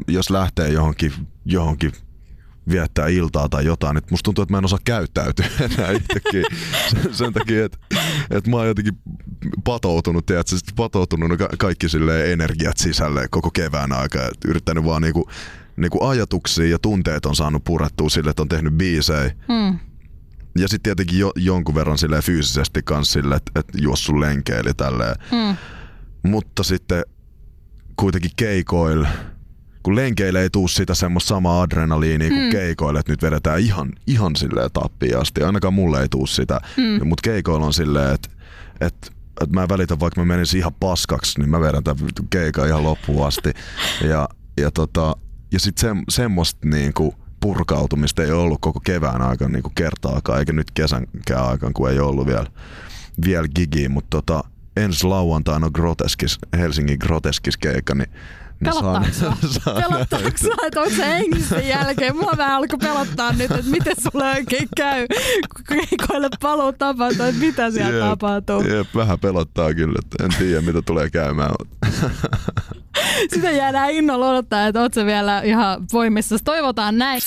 jos 0.08 0.30
lähtee 0.30 0.68
johonkin, 0.68 1.12
johonkin 1.44 1.92
viettää 2.68 3.08
iltaa 3.08 3.48
tai 3.48 3.64
jotain, 3.64 3.96
että 3.96 4.10
musta 4.10 4.24
tuntuu, 4.24 4.42
että 4.42 4.52
mä 4.52 4.58
en 4.58 4.64
osaa 4.64 4.78
käyttäytyä 4.84 5.46
enää 5.74 5.92
itsekin 5.92 6.44
sen, 6.90 7.14
sen 7.14 7.32
takia, 7.32 7.64
että, 7.64 7.78
että 8.30 8.50
mä 8.50 8.56
oon 8.56 8.66
jotenkin 8.66 8.98
patoutunut, 9.64 10.26
tiedätkö, 10.26 10.56
patoutunut 10.76 11.30
kaikki 11.58 11.86
energiat 12.32 12.76
sisälle 12.76 13.28
koko 13.30 13.50
kevään 13.50 13.92
aikaa, 13.92 14.22
että 14.22 14.48
yrittänyt 14.48 14.84
vaan 14.84 15.02
niinku, 15.02 15.28
niinku 15.82 16.04
ajatuksia 16.04 16.66
ja 16.68 16.78
tunteet 16.78 17.26
on 17.26 17.36
saanut 17.36 17.64
purettua 17.64 18.08
sille, 18.08 18.30
että 18.30 18.42
on 18.42 18.48
tehnyt 18.48 18.74
biisejä 18.74 19.30
Hmm. 19.48 19.78
ja 20.58 20.68
sitten 20.68 20.82
tietenkin 20.82 21.18
jo, 21.18 21.32
jonkun 21.36 21.74
verran 21.74 21.98
silleen 21.98 22.22
fyysisesti 22.22 22.82
kans 22.82 23.12
sille, 23.12 23.34
että 23.36 23.52
et 23.60 23.66
juossu 23.80 24.20
lenkeili 24.20 24.74
tälleen. 24.74 25.16
Hmm. 25.30 25.56
Mutta 26.30 26.62
sitten 26.62 27.02
kuitenkin 27.96 28.30
keikoil, 28.36 29.04
kun 29.82 29.96
lenkeille 29.96 30.42
ei 30.42 30.50
tuu 30.50 30.68
sitä 30.68 30.94
semmoista 30.94 31.28
samaa 31.28 31.62
adrenaliinia 31.62 32.28
kuin 32.28 32.42
Mm. 32.42 32.50
keikoille, 32.50 33.00
että 33.00 33.12
nyt 33.12 33.22
vedetään 33.22 33.60
ihan, 33.60 33.92
ihan 34.06 34.36
silleen 34.36 34.70
tappiin 34.72 35.18
asti. 35.18 35.42
Ainakaan 35.42 35.74
mulle 35.74 36.00
ei 36.00 36.08
tuu 36.08 36.26
sitä, 36.26 36.60
Mm. 36.76 37.08
mutta 37.08 37.22
keikoilla 37.22 37.66
on 37.66 37.72
silleen, 37.74 38.14
että, 38.14 38.28
että 38.80 39.08
että 39.40 39.54
mä 39.60 39.68
välitän, 39.68 40.00
vaikka 40.00 40.20
mä 40.20 40.24
menisin 40.24 40.58
ihan 40.58 40.74
paskaksi, 40.80 41.38
niin 41.40 41.50
mä 41.50 41.60
vedän 41.60 41.84
tämän 41.84 42.04
keikan 42.30 42.66
ihan 42.68 42.82
loppuun 42.84 43.26
asti. 43.26 43.52
Ja, 44.08 44.28
ja, 44.60 44.70
tota, 44.70 45.16
ja 45.52 45.60
sit 45.60 45.78
se, 45.78 45.88
semmoista 46.08 46.68
niinku 46.68 47.14
purkautumista 47.40 48.22
ei 48.22 48.30
ollut 48.30 48.60
koko 48.60 48.80
kevään 48.80 49.22
aikana 49.22 49.52
niinku 49.52 49.72
kertaakaan, 49.74 50.38
eikä 50.38 50.52
nyt 50.52 50.70
kesänkään 50.70 51.46
aikana, 51.48 51.72
kun 51.72 51.90
ei 51.90 51.98
ollut 51.98 52.26
vielä, 52.26 52.46
vielä 53.24 53.48
gigiä, 53.48 53.88
mutta 53.88 54.08
tota, 54.10 54.44
ensi 54.76 55.06
lauantaina 55.06 55.70
Groteskis, 55.70 56.38
Helsingin 56.58 56.98
Groteskis 57.00 57.56
keikka, 57.56 57.94
niin 57.94 58.10
niin 58.62 58.74
Pelottaako 58.74 59.06
sua? 59.12 59.74
Pelottaako 59.88 60.28
että 60.66 60.80
onko 60.80 60.94
se 60.96 61.04
hengissä 61.06 61.56
jälkeen? 61.56 62.16
Mua 62.16 62.32
vähän 62.36 62.56
alkoi 62.56 62.78
pelottaa 62.78 63.32
nyt, 63.32 63.50
että 63.50 63.70
miten 63.70 63.96
sulle 64.02 64.30
oikein 64.30 64.68
käy, 64.76 65.06
kun 65.54 65.64
keikoille 65.68 66.28
paluu 66.42 66.72
tapahtuu, 66.72 67.26
että 67.26 67.40
mitä 67.40 67.70
siellä 67.70 67.98
Jep, 67.98 68.08
tapahtuu. 68.08 68.60
Jep, 68.62 68.86
vähän 68.94 69.20
pelottaa 69.20 69.74
kyllä, 69.74 69.98
että 70.04 70.24
en 70.24 70.30
tiedä 70.38 70.60
mitä 70.60 70.82
tulee 70.82 71.10
käymään. 71.10 71.54
Sitä 73.34 73.50
jäädään 73.50 73.90
innolla 73.90 74.30
odottaa, 74.30 74.66
että 74.66 74.80
oot 74.80 74.94
se 74.94 75.06
vielä 75.06 75.40
ihan 75.40 75.86
voimissa. 75.92 76.36
Toivotaan 76.44 76.98
näin. 76.98 77.20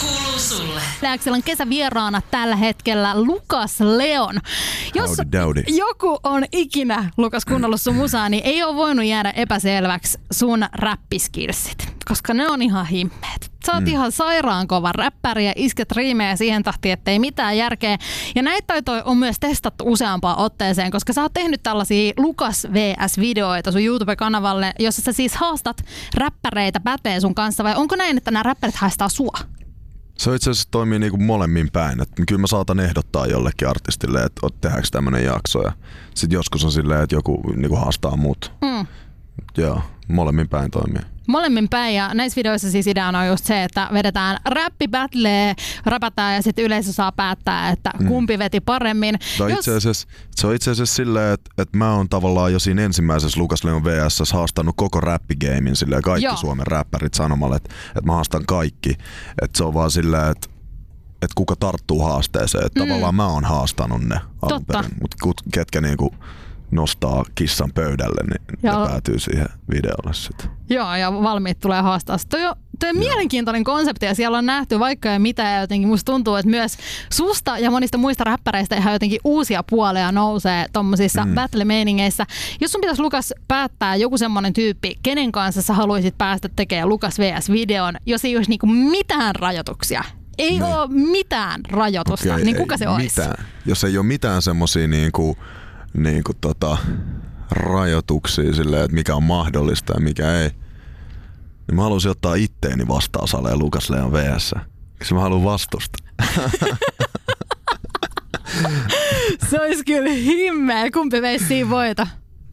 Kuuluu 0.00 0.38
sulle. 0.38 0.80
Lääksellä 1.02 1.36
on 1.36 1.42
kesävieraana 1.42 2.22
tällä 2.30 2.56
hetkellä 2.56 3.22
Lukas 3.22 3.80
Leon. 3.80 4.40
Jos 4.94 5.10
Howdy 5.10 5.32
dowdy. 5.32 5.62
joku 5.66 6.18
on 6.22 6.44
ikinä, 6.52 7.10
Lukas, 7.16 7.44
kuunnellut 7.44 7.80
sun 7.80 7.94
musaa, 7.94 8.28
niin 8.28 8.42
ei 8.44 8.62
ole 8.62 8.74
voinut 8.74 9.04
jäädä 9.04 9.30
epäselväksi 9.30 10.18
sun 10.32 10.66
räppiskillsit, 10.72 11.88
koska 12.08 12.34
ne 12.34 12.48
on 12.48 12.62
ihan 12.62 12.86
himmeet. 12.86 13.54
Sä 13.66 13.72
oot 13.72 13.84
mm. 13.84 13.90
ihan 13.90 14.12
sairaan 14.12 14.68
kova 14.68 14.92
räppäri 14.92 15.46
ja 15.46 15.52
isket 15.56 15.92
riimejä 15.92 16.36
siihen 16.36 16.62
tahtiin, 16.62 16.92
ettei 16.92 17.18
mitään 17.18 17.56
järkeä. 17.56 17.98
Ja 18.34 18.42
näitä 18.42 18.66
taitoja 18.66 19.04
on 19.04 19.16
myös 19.16 19.36
testattu 19.40 19.84
useampaan 19.86 20.38
otteeseen, 20.38 20.90
koska 20.90 21.12
sä 21.12 21.22
oot 21.22 21.32
tehnyt 21.32 21.62
tällaisia 21.62 22.12
Lukas 22.16 22.66
VS-videoita 22.72 23.72
sun 23.72 23.82
YouTube-kanavalle, 23.84 24.72
jossa 24.78 25.02
sä 25.02 25.12
siis 25.12 25.34
haastat 25.36 25.84
räppäreitä 26.14 26.80
pätee 26.80 27.20
sun 27.20 27.34
kanssa, 27.34 27.64
vai 27.64 27.74
onko 27.74 27.96
näin, 27.96 28.16
että 28.16 28.30
nämä 28.30 28.42
räppärit 28.42 28.76
haistaa 28.76 29.08
sua? 29.08 29.38
Se 30.18 30.34
itse 30.34 30.50
asiassa 30.50 30.68
toimii 30.70 30.98
niinku 30.98 31.16
molemmin 31.16 31.70
päin. 31.72 32.02
Et 32.02 32.08
kyllä 32.28 32.40
mä 32.40 32.46
saatan 32.46 32.80
ehdottaa 32.80 33.26
jollekin 33.26 33.68
artistille, 33.68 34.22
että 34.22 34.46
tehdäänkö 34.60 34.88
tämmönen 34.92 35.24
jakso. 35.24 35.62
Ja 35.62 35.72
sit 36.14 36.32
joskus 36.32 36.64
on 36.64 36.72
silleen, 36.72 37.02
että 37.02 37.16
joku 37.16 37.42
niinku 37.56 37.76
haastaa 37.76 38.16
mut. 38.16 38.52
Mm. 38.62 38.86
Joo, 39.56 39.82
molemmin 40.08 40.48
päin 40.48 40.70
toimii. 40.70 41.13
Molemmin 41.28 41.68
päin 41.68 41.94
ja 41.94 42.14
näissä 42.14 42.36
videoissa 42.36 42.70
siis 42.70 42.86
ideana 42.86 43.20
on 43.20 43.26
just 43.26 43.44
se, 43.44 43.64
että 43.64 43.88
vedetään 43.92 44.38
räppi 44.44 44.88
battlee, 44.88 45.54
rapataan 45.84 46.34
ja 46.34 46.42
sitten 46.42 46.64
yleisö 46.64 46.92
saa 46.92 47.12
päättää, 47.12 47.70
että 47.70 47.90
kumpi 48.08 48.38
veti 48.38 48.60
paremmin. 48.60 49.18
Tai 49.38 49.52
itse 49.52 49.76
asiassa, 49.76 50.08
se 50.30 50.46
on 50.46 50.54
itse 50.54 50.70
asiassa 50.70 50.94
silleen, 50.94 51.34
että, 51.34 51.50
että 51.58 51.76
mä 51.76 51.94
oon 51.94 52.08
tavallaan 52.08 52.52
jo 52.52 52.58
siinä 52.58 52.82
ensimmäisessä 52.82 53.40
Lukas 53.40 53.64
Leon 53.64 53.84
VS 53.84 54.32
haastanut 54.32 54.74
koko 54.76 55.00
räppigamein 55.00 55.76
silleen, 55.76 56.02
kaikki 56.02 56.24
Joo. 56.24 56.36
Suomen 56.36 56.66
räppärit 56.66 57.14
sanomalla, 57.14 57.56
että, 57.56 57.74
että 57.88 58.06
mä 58.06 58.12
haastan 58.12 58.46
kaikki. 58.46 58.90
Että 59.42 59.58
se 59.58 59.64
on 59.64 59.74
vaan 59.74 59.90
silleen, 59.90 60.30
että, 60.30 60.48
että 61.12 61.34
kuka 61.34 61.56
tarttuu 61.56 62.02
haasteeseen. 62.02 62.66
Että 62.66 62.80
mm. 62.80 62.88
tavallaan 62.88 63.14
mä 63.14 63.26
oon 63.26 63.44
haastanut 63.44 64.02
ne 64.02 64.20
alun 64.42 64.64
perin, 64.64 64.90
mutta 65.00 65.16
ketkä 65.52 65.80
niinku 65.80 66.14
nostaa 66.74 67.24
kissan 67.34 67.72
pöydälle, 67.74 68.22
niin 68.30 68.58
Joo. 68.62 68.80
ne 68.82 68.88
päätyy 68.88 69.18
siihen 69.18 69.46
videolle 69.70 70.14
sitten. 70.14 70.50
Joo, 70.70 70.94
ja 70.94 71.12
valmiit 71.12 71.60
tulee 71.60 71.80
haastaa. 71.82 72.16
Toi 72.30 72.46
on, 72.46 72.54
toi 72.80 72.90
on 72.90 72.98
mielenkiintoinen 72.98 73.64
konsepti 73.64 74.06
ja 74.06 74.14
siellä 74.14 74.38
on 74.38 74.46
nähty 74.46 74.78
vaikka 74.78 75.08
ja 75.08 75.18
mitä 75.20 75.42
ja 75.42 75.60
jotenkin 75.60 75.88
musta 75.88 76.12
tuntuu, 76.12 76.34
että 76.36 76.50
myös 76.50 76.76
susta 77.12 77.58
ja 77.58 77.70
monista 77.70 77.98
muista 77.98 78.24
räppäreistä 78.24 78.76
ihan 78.76 78.92
jotenkin 78.92 79.20
uusia 79.24 79.62
puolia 79.70 80.12
nousee 80.12 80.66
tommosissa 80.72 81.24
mm. 81.24 81.34
battle-meiningeissä. 81.34 82.26
Jos 82.60 82.72
sun 82.72 82.80
pitäisi 82.80 83.02
Lukas 83.02 83.34
päättää 83.48 83.96
joku 83.96 84.18
semmonen 84.18 84.52
tyyppi, 84.52 84.98
kenen 85.02 85.32
kanssa 85.32 85.62
sä 85.62 85.74
haluaisit 85.74 86.18
päästä 86.18 86.48
tekemään 86.56 86.88
Lukas 86.88 87.18
VS-videon, 87.18 87.94
jos 88.06 88.24
ei 88.24 88.36
olisi 88.36 88.50
niinku 88.50 88.66
mitään 88.66 89.34
rajoituksia. 89.34 90.04
Ei 90.38 90.58
Ne. 90.58 90.64
ole 90.64 90.88
mitään 90.90 91.60
rajoitusta, 91.68 92.32
Okei, 92.34 92.44
niin 92.44 92.56
ei 92.56 92.60
kuka 92.62 92.76
se 92.76 92.88
olisi? 92.88 93.20
mitään. 93.20 93.46
Jos 93.66 93.84
ei 93.84 93.98
ole 93.98 94.06
mitään 94.06 94.42
semmosia 94.42 94.88
niinku, 94.88 95.36
niinku 95.94 96.32
tota, 96.40 96.76
rajoituksia 97.50 98.52
silleen, 98.54 98.84
että 98.84 98.94
mikä 98.94 99.14
on 99.14 99.22
mahdollista 99.22 99.92
ja 99.92 100.00
mikä 100.00 100.40
ei, 100.40 100.50
niin 101.66 101.76
mä 101.76 101.82
haluaisin 101.82 102.10
ottaa 102.10 102.34
itteeni 102.34 102.88
vastaan 102.88 103.28
saleen 103.28 103.58
Lukas 103.58 103.90
Leon 103.90 104.12
VS. 104.12 104.54
Koska 104.98 105.14
mä 105.14 105.20
haluan 105.20 105.44
vastusta. 105.44 105.98
Se 109.50 109.60
olisi 109.60 109.84
kyllä 109.84 110.10
himmeä. 110.10 110.90
Kumpi 110.90 111.22
veisi 111.22 111.44
siinä 111.46 111.70
voita? 111.70 112.06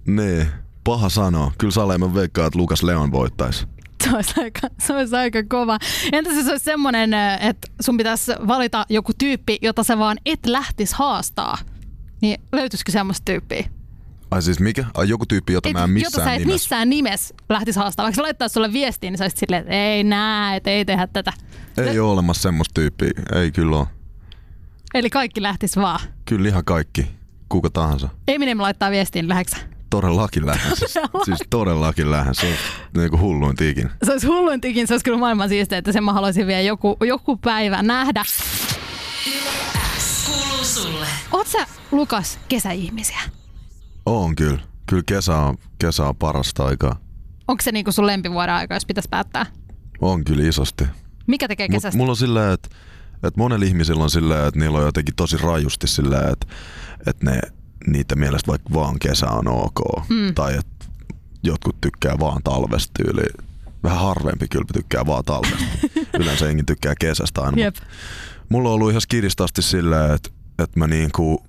Niin, 0.07 0.47
paha 0.83 1.09
sanoa. 1.09 1.51
Kyllä 1.57 1.71
Sale 1.71 1.97
mä 1.97 2.13
veikkaan, 2.13 2.47
että 2.47 2.59
Lukas 2.59 2.83
Leon 2.83 3.11
voittaisi. 3.11 3.67
Se 4.03 4.15
olisi, 4.15 4.33
aika, 4.41 4.67
se 4.79 4.93
olisi 4.93 5.15
aika 5.15 5.43
kova. 5.49 5.79
Entä 6.11 6.29
se 6.43 6.51
olisi 6.51 6.65
semmoinen, 6.65 7.13
että 7.39 7.67
sun 7.81 7.97
pitäisi 7.97 8.31
valita 8.47 8.85
joku 8.89 9.11
tyyppi, 9.17 9.57
jota 9.61 9.83
sä 9.83 9.97
vaan 9.97 10.17
et 10.25 10.45
lähtis 10.45 10.93
haastaa? 10.93 11.57
Niin 12.21 12.41
löytyisikö 12.51 12.91
semmoista 12.91 13.25
tyyppiä? 13.25 13.69
Ai 14.31 14.41
siis 14.41 14.59
mikä? 14.59 14.85
Ai 14.93 15.09
joku 15.09 15.25
tyyppi, 15.25 15.53
jota 15.53 15.69
Et, 15.69 15.73
mä 15.73 15.83
en 15.83 15.89
jota 15.89 15.93
missään 15.93 16.25
sä 16.27 16.33
et 16.33 16.39
nimessä. 16.39 16.53
missään 16.53 16.89
nimessä 16.89 17.35
lähtis 17.49 17.75
haastaa. 17.75 18.03
Vaikka 18.03 18.15
se 18.15 18.21
laittaisi 18.21 18.53
sulle 18.53 18.73
viestiin, 18.73 19.11
niin 19.11 19.17
sä 19.17 19.29
silleen, 19.35 19.61
että 19.61 19.73
ei 19.73 20.03
nää, 20.03 20.55
että 20.55 20.69
ei 20.69 20.85
tehdä 20.85 21.07
tätä. 21.07 21.33
Ei 21.77 21.99
ole 21.99 22.11
olemassa 22.11 22.41
semmoista 22.41 22.73
tyyppiä. 22.73 23.11
Ei 23.35 23.51
kyllä 23.51 23.77
ole. 23.77 23.87
Eli 24.93 25.09
kaikki 25.09 25.41
lähtis 25.41 25.77
vaan. 25.77 25.99
Kyllä 26.25 26.49
ihan 26.49 26.65
kaikki. 26.65 27.07
Kuka 27.49 27.69
tahansa. 27.69 28.09
Eminem 28.27 28.61
laittaa 28.61 28.91
viestiin, 28.91 29.29
läheksä? 29.29 29.57
Todellakin 29.89 30.45
lähden. 30.45 30.75
Siis, 30.79 30.93
siis 31.25 31.39
todellakin 31.49 32.11
lähden. 32.11 32.35
Se 32.35 32.47
on 32.47 32.53
niinku 33.01 33.17
hulluin 33.17 33.63
ikinä. 33.63 33.89
Se 34.03 34.11
olisi 34.11 34.27
hulluin 34.27 34.61
tikin, 34.61 34.87
se 34.87 34.93
olisi 34.93 35.03
kyllä 35.03 35.17
maailman 35.17 35.49
siistiä, 35.49 35.77
että 35.77 35.91
sen 35.91 36.03
mä 36.03 36.13
haluaisin 36.13 36.47
vielä 36.47 36.61
joku, 36.61 36.97
joku 37.07 37.37
päivä 37.37 37.83
nähdä. 37.83 38.23
Sulle. 40.81 41.07
Oot 41.31 41.47
sä, 41.47 41.67
Lukas, 41.91 42.39
kesäihmisiä? 42.47 43.21
On 44.05 44.35
kyllä. 44.35 44.59
Kyllä 44.85 45.03
kesä 45.05 45.35
on, 45.37 45.57
kesä 45.79 46.05
on 46.05 46.15
parasta 46.15 46.65
aikaa. 46.65 46.99
Onko 47.47 47.61
se 47.61 47.71
niinku 47.71 47.91
sun 47.91 48.07
lempivuoden 48.07 48.55
aika, 48.55 48.73
jos 48.73 48.85
pitäisi 48.85 49.09
päättää? 49.09 49.45
On 50.01 50.23
kyllä 50.23 50.49
isosti. 50.49 50.83
Mikä 51.27 51.47
tekee 51.47 51.67
Mut 51.67 51.75
kesästä? 51.75 51.97
mulla 51.97 52.11
on 52.11 52.17
silleen, 52.17 52.53
että, 52.53 52.69
että 53.15 53.37
monella 53.37 53.65
ihmisillä 53.65 54.03
on 54.03 54.09
silleen, 54.09 54.47
että 54.47 54.59
niillä 54.59 54.77
on 54.77 54.85
jotenkin 54.85 55.15
tosi 55.15 55.37
rajusti 55.37 55.87
silleen, 55.87 56.31
että, 56.33 56.47
että 57.07 57.25
ne, 57.31 57.39
niitä 57.87 58.15
mielestä 58.15 58.51
vaikka 58.51 58.73
vaan 58.73 58.99
kesä 58.99 59.27
on 59.27 59.47
ok. 59.47 60.09
Mm. 60.09 60.33
Tai 60.35 60.57
että 60.57 60.85
jotkut 61.43 61.81
tykkää 61.81 62.19
vaan 62.19 62.43
talvesta 62.43 62.91
tyyli. 62.97 63.23
Vähän 63.83 63.99
harvempi 63.99 64.47
kyllä 64.47 64.65
tykkää 64.73 65.05
vaan 65.05 65.23
talvesta. 65.23 65.65
Yleensä 66.19 66.45
jengi 66.45 66.63
tykkää 66.63 66.93
kesästä 66.99 67.41
aina. 67.41 67.61
Jep. 67.61 67.75
Mut 67.75 67.87
mulla 68.49 68.69
on 68.69 68.75
ollut 68.75 68.89
ihan 68.89 69.01
skidistä 69.01 69.43
asti 69.43 69.61
silleen, 69.61 70.11
että, 70.11 70.29
että 70.59 70.79
mä 70.79 70.87
niinku, 70.87 71.45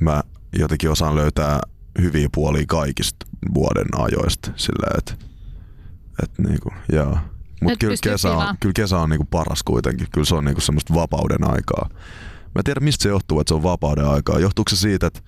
mä 0.00 0.22
jotenkin 0.58 0.90
osaan 0.90 1.16
löytää 1.16 1.60
hyviä 2.00 2.28
puolia 2.34 2.64
kaikista 2.68 3.26
vuoden 3.54 3.86
ajoista. 3.96 4.50
Silleen, 4.56 4.98
että, 4.98 5.14
että 6.22 6.42
niinku, 6.42 6.72
joo. 6.92 7.18
Mutta 7.60 7.72
Et 7.72 7.78
kyllä 7.78 7.94
kesä, 8.02 8.36
on, 8.36 8.56
kyllä 8.60 8.72
kesä 8.72 8.98
on 8.98 9.10
niinku 9.10 9.26
paras 9.30 9.62
kuitenkin. 9.62 10.06
Kyllä 10.12 10.24
se 10.24 10.34
on 10.34 10.44
niinku 10.44 10.60
semmoista 10.60 10.94
vapauden 10.94 11.50
aikaa. 11.50 11.88
Mä 12.54 12.58
en 12.58 12.64
tiedä, 12.64 12.80
mistä 12.80 13.02
se 13.02 13.08
johtuu, 13.08 13.40
että 13.40 13.48
se 13.50 13.54
on 13.54 13.62
vapauden 13.62 14.06
aikaa. 14.06 14.38
Johtuuko 14.38 14.70
se 14.70 14.76
siitä, 14.76 15.06
että, 15.06 15.20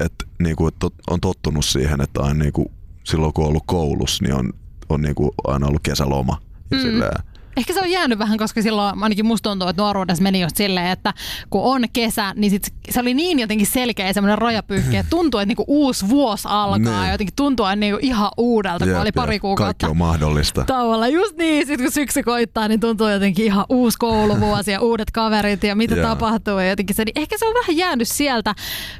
että 0.00 0.24
niinku, 0.42 0.66
että 0.66 0.86
on 1.10 1.20
tottunut 1.20 1.64
siihen, 1.64 2.00
että 2.00 2.22
aina 2.22 2.34
niinku, 2.44 2.72
silloin 3.04 3.32
kun 3.32 3.44
on 3.44 3.48
ollut 3.48 3.64
koulussa, 3.66 4.24
niin 4.24 4.34
on, 4.34 4.52
on 4.88 5.02
niinku 5.02 5.34
aina 5.46 5.66
ollut 5.66 5.82
kesäloma. 5.82 6.40
Ja 6.70 6.76
mm. 6.76 6.82
silleen, 6.82 7.22
Ehkä 7.56 7.74
se 7.74 7.80
on 7.80 7.90
jäänyt 7.90 8.18
vähän, 8.18 8.38
koska 8.38 8.62
silloin 8.62 9.02
ainakin 9.02 9.26
musta 9.26 9.50
tuntuu, 9.50 9.68
että 9.68 9.82
nuoruudessa 9.82 10.22
meni 10.22 10.40
just 10.40 10.56
silleen, 10.56 10.86
että 10.86 11.14
kun 11.50 11.62
on 11.62 11.84
kesä, 11.92 12.32
niin 12.36 12.50
sit 12.50 12.74
se 12.90 13.00
oli 13.00 13.14
niin 13.14 13.38
jotenkin 13.38 13.66
selkeä 13.66 14.12
semmoinen 14.12 14.38
rajapyyhki, 14.38 14.96
että 14.96 15.10
tuntuu, 15.10 15.40
että 15.40 15.46
niinku 15.48 15.64
uusi 15.68 16.08
vuosi 16.08 16.48
alkaa 16.50 16.78
Niin. 16.78 17.06
ja 17.06 17.12
jotenkin 17.12 17.34
tuntuu 17.36 17.66
aina 17.66 17.80
niinku 17.80 17.98
ihan 18.02 18.30
uudelta, 18.36 18.84
kun 18.84 18.88
jep, 18.92 19.00
oli 19.02 19.12
pari 19.12 19.38
kuukautta 19.40 19.86
Kaikki 19.86 19.90
on 19.90 19.96
mahdollista. 19.96 20.64
tauolla. 20.66 21.08
Just 21.08 21.36
niin, 21.36 21.66
sit 21.66 21.80
kun 21.82 21.90
syksy 21.92 22.22
koittaa, 22.22 22.68
niin 22.68 22.80
tuntuu 22.80 23.08
jotenkin 23.08 23.44
ihan 23.44 23.64
uusi 23.68 23.98
kouluvuosi 23.98 24.72
ja 24.72 24.80
uudet 24.80 25.10
kaverit 25.10 25.64
ja 25.64 25.76
mitä 25.76 25.96
tapahtuu 26.02 26.58
ja 26.58 26.68
jotenkin 26.68 26.96
se, 26.96 27.04
niin 27.04 27.18
ehkä 27.20 27.38
se 27.38 27.46
on 27.46 27.54
vähän 27.54 27.76
jäänyt 27.76 28.08
sieltä. 28.08 28.54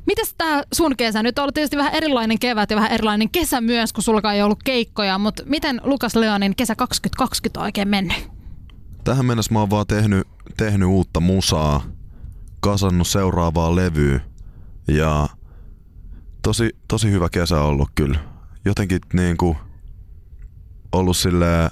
Mitäs 0.06 0.34
tää 0.38 0.62
sun 0.74 0.96
kesä? 0.96 1.22
Nyt 1.22 1.38
on 1.38 1.42
ollut 1.42 1.54
tietysti 1.54 1.76
vähän 1.76 1.94
erilainen 1.94 2.38
kevät 2.38 2.70
ja 2.70 2.76
vähän 2.76 2.92
erilainen 2.92 3.30
kesä 3.30 3.60
myös, 3.60 3.92
kun 3.92 4.02
sulla 4.02 4.32
ei 4.32 4.42
ollut 4.42 4.62
keikkoja, 4.62 5.18
mutta 5.18 5.42
miten 5.46 5.80
Lukas 5.84 6.14
Leonin 6.16 6.56
kesä 6.56 6.74
2020 6.74 7.60
on 7.60 7.64
oikein 7.64 7.88
mennyt? 7.88 8.16
Tähän 9.04 9.26
mennessä 9.26 9.52
mä 9.52 9.58
oon 9.60 9.70
vaan 9.70 9.86
tehnyt, 9.86 10.28
tehnyt 10.56 10.88
uutta 10.88 11.20
musaa, 11.20 11.82
kasannut 12.60 13.08
seuraavaa 13.08 13.76
levyä 13.76 14.20
ja 14.88 15.28
tosi, 16.42 16.70
tosi 16.88 17.10
hyvä 17.10 17.28
kesä 17.28 17.60
ollut 17.60 17.88
kyllä. 17.94 18.18
Jotenkin 18.64 19.00
niinku, 19.12 19.56
ollut 20.92 21.16
silleen, 21.16 21.70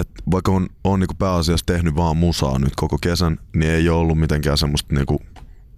että 0.00 0.22
vaikka 0.30 0.52
on, 0.52 0.68
on 0.84 1.00
niinku 1.00 1.14
pääasiassa 1.18 1.66
tehnyt 1.66 1.96
vaan 1.96 2.16
musaa 2.16 2.58
nyt 2.58 2.72
koko 2.76 2.98
kesän, 2.98 3.38
niin 3.56 3.70
ei 3.72 3.88
ole 3.88 3.98
ollut 3.98 4.18
mitenkään 4.18 4.58
semmoista 4.58 4.94
niinku, 4.94 5.22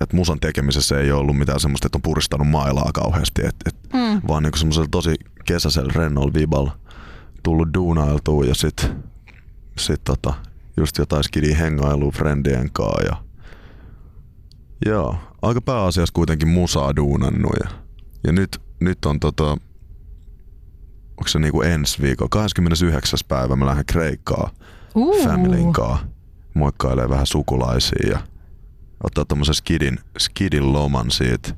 että 0.00 0.16
musan 0.16 0.40
tekemisessä 0.40 0.98
ei 0.98 1.12
ole 1.12 1.20
ollut 1.20 1.38
mitään 1.38 1.60
semmoista, 1.60 1.86
että 1.86 1.98
on 1.98 2.02
puristanut 2.02 2.48
mailaa 2.48 2.90
kauheasti, 2.94 3.46
et, 3.46 3.56
et, 3.66 3.76
Mm. 3.92 4.20
vaan 4.28 4.42
niinku 4.42 4.58
semmoisella 4.58 4.88
tosi 4.90 5.14
kesäisellä 5.44 5.92
rennolla 5.96 6.32
viballa 6.34 6.78
tullut 7.42 7.68
duunailtua 7.74 8.44
ja 8.44 8.54
sit, 8.54 8.90
sit 9.78 10.00
tota, 10.04 10.34
just 10.76 10.98
jotain 10.98 11.24
skidi 11.24 11.58
hengailua 11.58 12.10
friendien 12.10 12.70
kaa 12.72 12.98
ja 13.04 13.16
joo, 14.86 15.16
aika 15.42 15.60
pääasiassa 15.60 16.12
kuitenkin 16.14 16.48
musaa 16.48 16.96
duunannut 16.96 17.52
ja, 17.64 17.70
ja 18.24 18.32
nyt, 18.32 18.60
nyt 18.80 19.04
on 19.04 19.20
tota, 19.20 19.50
onko 21.10 21.28
se 21.28 21.38
niinku 21.38 21.62
ensi 21.62 22.02
viikon, 22.02 22.30
29. 22.30 23.18
päivä 23.28 23.56
mä 23.56 23.66
lähden 23.66 23.86
Kreikkaan 23.86 24.50
Uh. 24.94 25.24
Familyn 25.24 25.72
kaa 25.72 25.98
moikkailee 26.54 27.08
vähän 27.08 27.26
sukulaisia 27.26 28.10
ja 28.10 28.18
ottaa 29.04 29.24
tommosen 29.24 29.54
skidin, 29.54 29.98
skidin 30.18 30.72
loman 30.72 31.10
siitä 31.10 31.54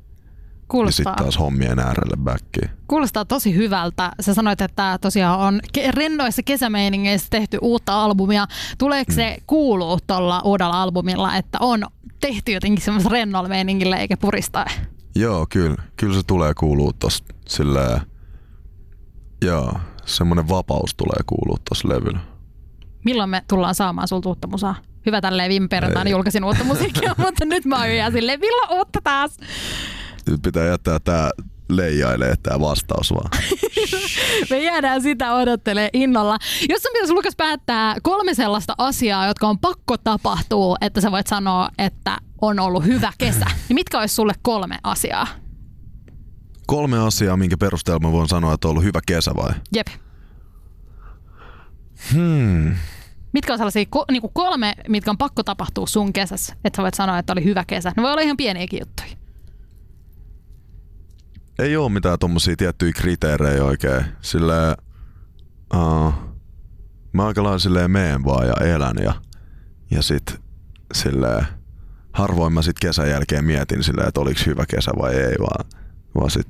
ja 0.74 0.76
Kuulostaa, 0.78 1.04
sitten 1.12 1.24
taas 1.24 1.38
hommien 1.38 1.78
äärelle 1.78 2.16
backiin. 2.16 2.70
kuulostaa 2.88 3.24
tosi 3.24 3.54
hyvältä. 3.54 4.10
Sä 4.20 4.34
sanoit, 4.34 4.60
että 4.60 4.76
tämä 4.76 4.98
tosiaan 4.98 5.40
on 5.40 5.60
ke- 5.78 5.90
rennoissa 5.96 6.42
kesämeiningeissä 6.42 7.26
tehty 7.30 7.58
uutta 7.62 8.04
albumia. 8.04 8.46
Tuleeko 8.78 9.12
Mm. 9.12 9.14
se 9.14 9.36
kuuluu 9.46 9.98
tuolla 10.06 10.40
uudella 10.44 10.82
albumilla, 10.82 11.36
että 11.36 11.58
on 11.60 11.82
tehty 12.20 12.52
jotenkin 12.52 12.84
semmoista 12.84 13.08
rennolla 13.10 13.48
meiningillä 13.48 13.96
eikä 13.96 14.16
puristaa? 14.16 14.64
Joo, 15.16 15.46
kyllä, 15.50 15.76
kyllä 15.96 16.14
se 16.14 16.22
tulee 16.26 16.54
kuuluu 16.54 16.92
tosta 16.92 17.34
silleen, 17.48 18.00
joo, 19.44 19.72
semmonen 20.06 20.48
vapaus 20.48 20.94
tulee 20.94 21.20
kuuluu 21.26 21.56
tossa 21.68 21.88
levyllä. 21.88 22.18
Milloin 23.04 23.30
me 23.30 23.42
tullaan 23.48 23.74
saamaan 23.74 24.08
sulta 24.08 24.28
uutta 24.28 24.48
musaa? 24.48 24.74
Hyvä 25.06 25.20
tälleen 25.20 25.48
viime 25.48 25.68
perjantaina 25.68 26.10
julkaisin 26.10 26.44
uutta 26.44 26.64
musiikkia, 26.64 27.14
mutta 27.24 27.44
nyt 27.44 27.64
mä 27.64 27.78
oon 27.78 27.96
jo 27.96 28.10
silleen, 28.10 28.40
milloin 28.40 28.78
uutta 28.78 29.00
taas? 29.04 29.36
Nyt 30.26 30.42
pitää 30.42 30.66
jättää 30.66 30.98
tää 30.98 31.30
leijailee 31.68 32.34
tää 32.42 32.60
vastaus 32.60 33.12
vaan. 33.12 33.30
Me 34.50 34.64
jäädään 34.64 35.02
sitä 35.02 35.34
odottelee 35.34 35.88
innolla. 35.92 36.38
Jos 36.68 36.82
sun 36.82 36.90
pitäisi 36.92 37.12
Lukas 37.12 37.36
päättää 37.36 37.96
kolme 38.02 38.34
sellaista 38.34 38.74
asiaa, 38.78 39.26
jotka 39.26 39.48
on 39.48 39.58
pakko 39.58 39.96
tapahtua, 39.96 40.76
että 40.80 41.00
sä 41.00 41.12
voit 41.12 41.26
sanoa, 41.26 41.68
että 41.78 42.18
on 42.42 42.60
ollut 42.60 42.84
hyvä 42.84 43.12
kesä, 43.18 43.46
niin 43.68 43.74
mitkä 43.74 44.00
olisi 44.00 44.14
sulle 44.14 44.32
kolme 44.42 44.78
asiaa? 44.82 45.26
Kolme 46.66 46.98
asiaa, 46.98 47.36
minkä 47.36 47.56
perusteella 47.56 48.00
mä 48.00 48.12
voin 48.12 48.28
sanoa, 48.28 48.54
että 48.54 48.68
on 48.68 48.70
ollut 48.70 48.84
hyvä 48.84 49.00
kesä 49.06 49.32
vai? 49.36 49.52
Jep. 49.74 49.86
Hmm. 52.12 52.74
Mitkä 53.32 53.52
on 53.52 53.58
sellaisia 53.58 53.84
ko- 53.96 54.04
niinku 54.12 54.28
kolme, 54.28 54.74
mitkä 54.88 55.10
on 55.10 55.18
pakko 55.18 55.42
tapahtua 55.42 55.86
sun 55.86 56.12
kesässä, 56.12 56.56
että 56.64 56.76
sä 56.76 56.82
voit 56.82 56.94
sanoa, 56.94 57.18
että 57.18 57.32
oli 57.32 57.44
hyvä 57.44 57.64
kesä? 57.66 57.92
Ne 57.96 58.02
voi 58.02 58.12
olla 58.12 58.22
ihan 58.22 58.36
pieniäkin 58.36 58.80
juttuja. 58.80 59.03
Ei 61.58 61.76
oo 61.76 61.88
mitään 61.88 62.18
tommosia 62.18 62.56
tiettyjä 62.56 62.92
kriteerejä 62.92 63.64
oikein. 63.64 64.04
Sillä 64.20 64.76
uh, 65.74 66.14
mä 67.12 67.26
aika 67.26 67.42
lailla 67.42 67.58
silleen 67.58 67.90
meen 67.90 68.24
vaan 68.24 68.46
ja 68.46 68.54
elän 68.74 68.96
ja, 69.02 69.14
ja 69.90 70.02
sit 70.02 70.40
silleen 70.94 71.46
harvoin 72.12 72.52
mä 72.52 72.62
sit 72.62 72.78
kesän 72.78 73.10
jälkeen 73.10 73.44
mietin 73.44 73.84
silleen, 73.84 74.08
että 74.08 74.20
oliks 74.20 74.46
hyvä 74.46 74.64
kesä 74.66 74.90
vai 74.98 75.14
ei, 75.14 75.34
vaan, 75.40 75.64
vaan 76.14 76.30
sit 76.30 76.48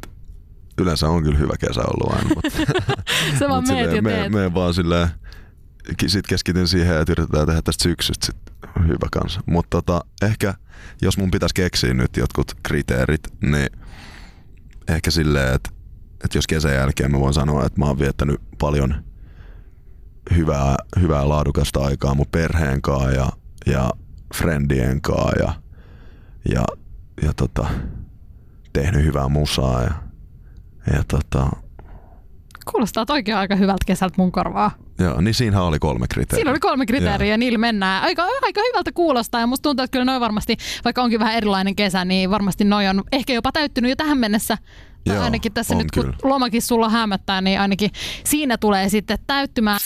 yleensä 0.78 1.08
on 1.08 1.23
kyllä 1.23 1.38
hyvä 1.38 1.54
kesä 1.61 1.80
ollut 1.80 2.12
aina, 2.12 2.28
mutta 2.34 2.50
Sä 3.38 3.49
vaan 3.49 3.64
meet 3.68 3.87
ja 3.87 4.02
teet. 4.02 4.04
me, 4.04 4.28
me 4.28 4.54
vaan 4.54 4.75
silleen, 4.75 5.08
sit 6.06 6.26
keskityn 6.26 6.68
siihen, 6.68 7.00
että 7.00 7.12
yritetään 7.12 7.46
tehdä 7.46 7.62
tästä 7.62 7.82
syksystä 7.82 8.26
sit 8.26 8.37
hyvä 8.87 9.08
kanssa. 9.12 9.40
Mutta 9.46 9.70
tota, 9.70 10.04
ehkä 10.23 10.54
jos 11.02 11.18
mun 11.18 11.30
pitäisi 11.30 11.54
keksiä 11.54 11.94
nyt 11.94 12.16
jotkut 12.16 12.52
kriteerit, 12.62 13.23
niin 13.42 13.68
ehkä 14.88 15.10
silleen, 15.10 15.54
että, 15.54 15.70
että 16.25 16.38
jos 16.38 16.47
kesän 16.47 16.75
jälkeen 16.75 17.12
mä 17.12 17.20
voin 17.20 17.34
sanoa, 17.34 17.66
että 17.66 17.80
mä 17.80 17.86
oon 17.86 17.99
viettänyt 17.99 18.40
paljon 18.58 18.94
hyvää, 20.34 20.76
hyvää 21.00 21.28
laadukasta 21.28 21.84
aikaa 21.84 22.14
mun 22.14 22.26
perheen 22.32 22.82
kanssa 22.82 23.10
ja, 23.10 23.28
ja 23.66 23.90
friendien 24.34 25.00
kanssa 25.00 25.38
ja, 25.38 25.54
ja, 26.54 26.64
ja 27.23 27.32
tota, 27.36 27.66
tehnyt 28.73 29.04
hyvää 29.04 29.28
musaa 29.28 29.82
ja, 29.82 29.92
ja 30.92 31.04
tota, 31.08 31.50
Kuulostaa 32.70 33.06
oikein 33.08 33.36
aika 33.36 33.56
hyvältä 33.56 33.84
kesältä 33.86 34.14
mun 34.18 34.32
korvaa. 34.32 34.70
Joo, 34.99 35.21
niin 35.21 35.35
siinähän 35.35 35.65
oli 35.65 35.78
kolme 35.78 36.07
kriteeriä. 36.09 36.39
Siinä 36.39 36.50
oli 36.50 36.61
kolme 36.61 36.87
kriteeriä 36.87 37.30
ja 37.30 37.39
niillä 37.39 37.59
mennään. 37.59 38.02
Aika, 38.02 38.25
aika 38.43 38.61
hyvältä 38.69 38.93
kuulostaa 38.93 39.41
ja 39.41 39.47
musta 39.47 39.63
tuntuu, 39.63 39.85
että 39.85 39.93
kyllä 39.93 40.04
noin 40.04 40.21
varmasti, 40.21 40.57
vaikka 40.85 41.02
onkin 41.02 41.21
vähän 41.21 41.35
erilainen 41.35 41.76
kesä, 41.76 42.04
niin 42.04 42.30
varmasti 42.30 42.65
noin 42.65 42.89
on 42.89 43.04
ehkä 43.13 43.33
jopa 43.33 43.52
täyttynyt 43.52 43.89
jo 43.89 43.97
tähän 43.97 44.19
mennessä. 44.19 44.59
Tai 45.04 45.17
Joo, 45.17 45.25
ainakin 45.25 45.52
tässä 45.52 45.75
nyt, 45.75 45.91
kun 45.91 46.02
kyllä. 46.02 46.17
lomakin 46.23 46.63
sulla 46.63 46.89
hämöttää, 46.89 47.41
niin 47.41 47.61
ainakin 47.61 47.91
siinä 48.25 48.59
tulee 48.59 48.89
sitten 48.89 49.19
täyttymään. 49.26 49.80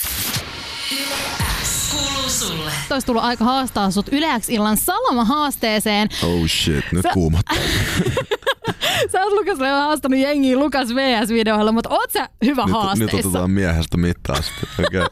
Kuuluu 1.91 2.29
sulle. 2.29 2.71
Olisi 2.91 3.07
tullut 3.07 3.23
aika 3.25 3.45
haastaa 3.45 3.91
sut 3.91 4.09
Yleäks 4.13 4.49
illan 4.49 4.77
Salama-haasteeseen. 4.77 6.09
Oh 6.23 6.47
shit, 6.49 6.85
nyt 6.93 7.03
Sä- 7.03 7.11
kuumottaa. 7.15 7.57
Sä 9.13 9.23
oot 9.25 9.33
Lukaselle 9.33 9.69
haastanut 9.69 10.19
jengiä 10.19 10.57
Lukas 10.59 10.89
VS-videoilla, 10.95 11.73
mutta 11.73 11.89
oot 11.91 12.11
sä 12.11 12.29
hyvä 12.45 12.65
nyt, 12.65 12.73
haasteissa? 12.75 13.17
nyt 13.17 13.27
otetaan 13.27 13.51
miehestä 13.51 13.97
mittaa 13.97 14.37
sitten. 14.43 14.87
Okay. 14.87 15.07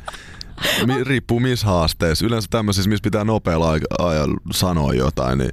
Mi- 0.86 1.04
riippuu 1.10 1.40
missä 1.40 1.66
haasteessa. 1.66 2.26
Yleensä 2.26 2.48
tämmöisissä, 2.50 2.90
missä 2.90 3.02
pitää 3.02 3.24
nopealla 3.24 3.70
aika- 3.70 3.86
ajalla 4.06 4.36
sanoa 4.52 4.94
jotain, 4.94 5.38
niin, 5.38 5.50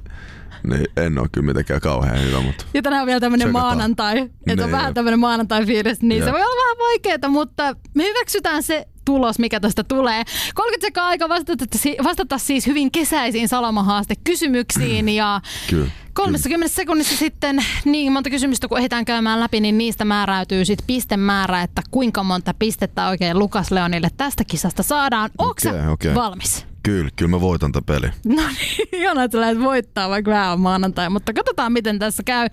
niin 0.68 0.86
en 0.96 1.18
ole 1.18 1.28
kyllä 1.32 1.46
mitenkään 1.46 1.80
kauhean 1.80 2.20
hyvä. 2.20 2.40
Mutta 2.40 2.64
Ja 2.74 2.82
tänään 2.82 3.02
on 3.02 3.06
vielä 3.06 3.20
tämmöinen 3.20 3.52
maanantai, 3.52 4.18
että 4.18 4.32
on 4.52 4.56
Niin, 4.56 4.70
vähän 4.72 4.94
tämmöinen 4.94 5.20
maanantai-fiilis, 5.20 6.02
niin 6.02 6.22
se 6.22 6.26
Jep. 6.28 6.34
voi 6.34 6.42
olla 6.42 6.62
vähän 6.64 6.78
vaikeaa, 6.78 7.28
mutta 7.28 7.76
me 7.94 8.04
hyväksytään 8.04 8.62
se 8.62 8.86
tulos, 9.04 9.38
mikä 9.38 9.60
tästä 9.60 9.84
tulee. 9.84 10.24
30 10.54 10.86
sekuntia 10.86 11.04
aika 11.04 11.28
vastata, 11.28 11.64
vastata 12.04 12.38
siis 12.38 12.66
hyvin 12.66 12.90
kesäisiin 12.90 13.48
salamahaaste 13.48 14.14
kysymyksiin 14.24 15.08
ja 15.08 15.40
kyllä. 15.70 15.90
30 16.12 16.68
sekunnissa 16.68 17.16
sitten 17.16 17.64
niin 17.84 18.12
monta 18.12 18.30
kysymystä, 18.30 18.68
kun 18.68 18.78
ehditään 18.78 19.04
käymään 19.04 19.40
läpi, 19.40 19.60
niin 19.60 19.78
niistä 19.78 20.04
määräytyy 20.04 20.64
sitten 20.64 20.86
pistemäärä, 20.86 21.62
että 21.62 21.82
kuinka 21.90 22.22
monta 22.22 22.54
pistettä 22.58 23.08
oikein 23.08 23.38
Lukas 23.38 23.70
Leonille 23.70 24.08
tästä 24.16 24.44
kisasta 24.44 24.82
saadaan. 24.82 25.30
Onko 25.38 25.54
sä 25.62 25.70
Okei, 25.70 25.88
okei. 25.88 26.14
valmis? 26.14 26.66
Kyllä, 26.82 27.10
kyllä 27.16 27.30
mä 27.30 27.40
voitan 27.40 27.72
tämän 27.72 27.84
peli. 27.84 28.12
No 28.26 28.42
niin, 28.48 28.88
ihanaa, 29.02 29.24
että 29.24 29.40
lähdet 29.40 29.60
voittaa, 29.60 30.08
vaikka 30.08 30.30
vähän 30.30 30.52
on 30.52 30.60
maanantai, 30.60 31.10
mutta 31.10 31.32
katsotaan 31.32 31.72
miten 31.72 31.98
tässä 31.98 32.22
käy. 32.22 32.48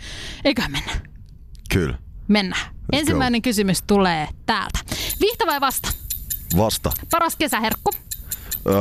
Eiköhän 0.46 0.72
mennä. 0.72 0.92
Kyllä. 1.74 1.98
Mennään. 2.28 2.76
Ensimmäinen 2.92 3.42
kysymys 3.42 3.84
tulee 3.88 4.28
täältä. 4.46 4.80
Vihta 5.22 5.46
vai 5.46 5.62
vasta? 5.62 6.01
Vasta. 6.58 6.92
Paras 7.12 7.36
kesäherkku. 7.36 7.92
Öö, 8.68 8.74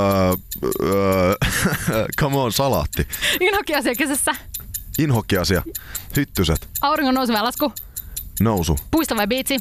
öö, 0.83 1.35
come 2.21 2.37
on, 2.37 2.53
salaatti. 2.53 3.09
Inhokiasia 3.41 3.95
kesässä. 3.95 4.35
Inhokkiasia. 4.99 5.63
Hyttyset. 6.17 6.69
Auringon 6.81 7.15
nousu 7.15 7.33
vai 7.33 7.43
lasku. 7.43 7.73
Nousu. 8.41 8.79
Puisto 8.91 9.17
vai 9.17 9.27
biitsi. 9.27 9.57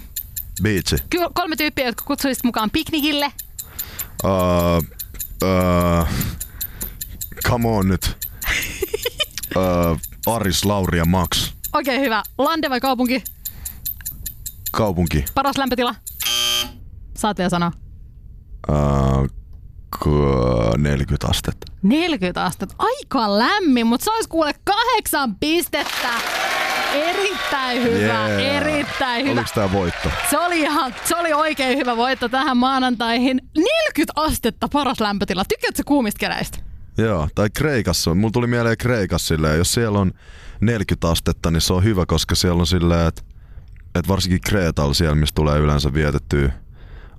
Biitsi. 0.63 0.95
Ky- 1.09 1.29
kolme 1.33 1.55
tyyppiä, 1.55 1.85
jotka 1.85 2.03
kutsuisit 2.05 2.43
mukaan 2.43 2.69
piknikille. 2.71 3.31
Öö, 4.25 4.31
öö, 5.43 6.03
come 7.47 7.67
on 7.69 7.87
nyt. 7.87 8.17
Öö, 9.57 9.95
Aris, 10.25 10.65
Lauri 10.65 10.97
ja 10.97 11.05
Max. 11.05 11.51
Okei, 11.73 11.99
hyvä. 11.99 12.23
Lande 12.37 12.69
vai 12.69 12.79
kaupunki? 12.79 13.23
Kaupunki. 14.71 15.25
Paras 15.35 15.57
lämpötila. 15.57 15.95
Saat 17.17 17.37
vielä 17.37 17.49
sanoa. 17.49 17.71
Öö, 18.69 19.27
k- 19.99 20.77
40 20.77 21.27
astetta. 21.27 21.67
40 21.83 22.43
astetta. 22.45 22.75
Aika 22.79 23.37
lämmin, 23.39 23.87
mutta 23.87 24.03
se 24.03 24.11
olisi 24.11 24.29
kuule 24.29 24.51
kahdeksan 24.63 25.35
pistettä. 25.35 26.09
Erittäin 26.93 27.83
hyvä, 27.83 28.27
Yeah. 28.29 28.55
erittäin 28.55 29.25
hyvä. 29.25 29.33
Oliko 29.39 29.49
tää 29.55 29.71
voitto? 29.71 30.09
Se 30.29 30.37
oli 30.39 30.59
ihan, 30.59 30.95
se 31.05 31.15
oli 31.15 31.33
oikein 31.33 31.77
hyvä 31.77 31.97
voitto 31.97 32.29
tähän 32.29 32.57
maanantaihin. 32.57 33.41
40 33.57 34.13
astetta 34.15 34.67
paras 34.73 34.99
lämpötila. 34.99 35.45
Tykkäätkö 35.45 35.83
kuumista 35.85 36.19
keräistä? 36.19 36.57
Joo, 36.97 37.27
tai 37.35 37.49
Kreikassa. 37.53 38.13
Mulla 38.15 38.31
tuli 38.31 38.47
mieleen 38.47 38.77
Kreikassa 38.77 39.27
silleen, 39.27 39.57
jos 39.57 39.73
siellä 39.73 39.99
on 39.99 40.11
40 40.61 41.09
astetta, 41.09 41.51
niin 41.51 41.61
se 41.61 41.73
on 41.73 41.83
hyvä, 41.83 42.05
koska 42.05 42.35
siellä 42.35 42.59
on 42.59 42.67
silleen, 42.67 43.07
että, 43.07 43.21
että 43.95 44.07
varsinkin 44.09 44.41
Kreetalla 44.41 44.93
siellä, 44.93 45.15
missä 45.15 45.35
tulee 45.35 45.59
yleensä 45.59 45.93
vietettyä 45.93 46.51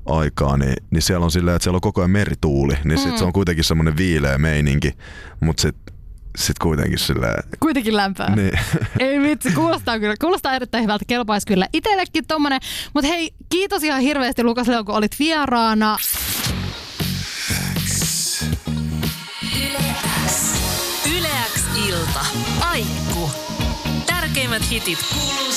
aikaa, 0.06 0.56
niin, 0.56 0.76
niin 0.90 1.02
siellä 1.02 1.24
on 1.24 1.30
silleen, 1.30 1.56
että 1.56 1.64
siellä 1.64 1.76
on 1.76 1.80
koko 1.80 2.00
ajan 2.00 2.10
merituuli, 2.10 2.74
niin 2.84 2.98
sit 2.98 3.10
Mm. 3.10 3.16
se 3.16 3.24
on 3.24 3.32
kuitenkin 3.32 3.64
semmoinen 3.64 3.96
viileä 3.96 4.38
meininki, 4.38 4.92
mutta 5.40 5.60
sit 5.62 5.76
sit 6.38 6.58
kuitenkin 6.58 6.98
silleen, 6.98 7.42
Kuitenkin 7.60 7.96
lämpöä. 7.96 8.36
niin. 8.36 8.52
Ei 8.98 9.20
vitsi, 9.20 9.52
kuulostaa 9.52 9.98
kyllä. 9.98 10.14
Kuulostaa 10.20 10.54
erittäin 10.54 10.82
hyvältä. 10.84 11.04
Kelpaisi 11.08 11.46
kyllä 11.46 11.66
itsellekin 11.72 12.26
tommonen. 12.26 12.60
Mutta 12.94 13.08
hei, 13.08 13.30
kiitos 13.48 13.82
ihan 13.82 14.00
hirveästi 14.00 14.44
Lukas 14.44 14.68
Leo, 14.68 14.84
kun 14.84 14.94
olit 14.94 15.18
vieraana. 15.18 15.96
Yleäks 21.18 21.64
ilta. 21.88 22.20
Aikku. 22.70 23.30
Tärkeimmät 24.06 24.70
hitit 24.70 24.98
kuuluu 25.12 25.52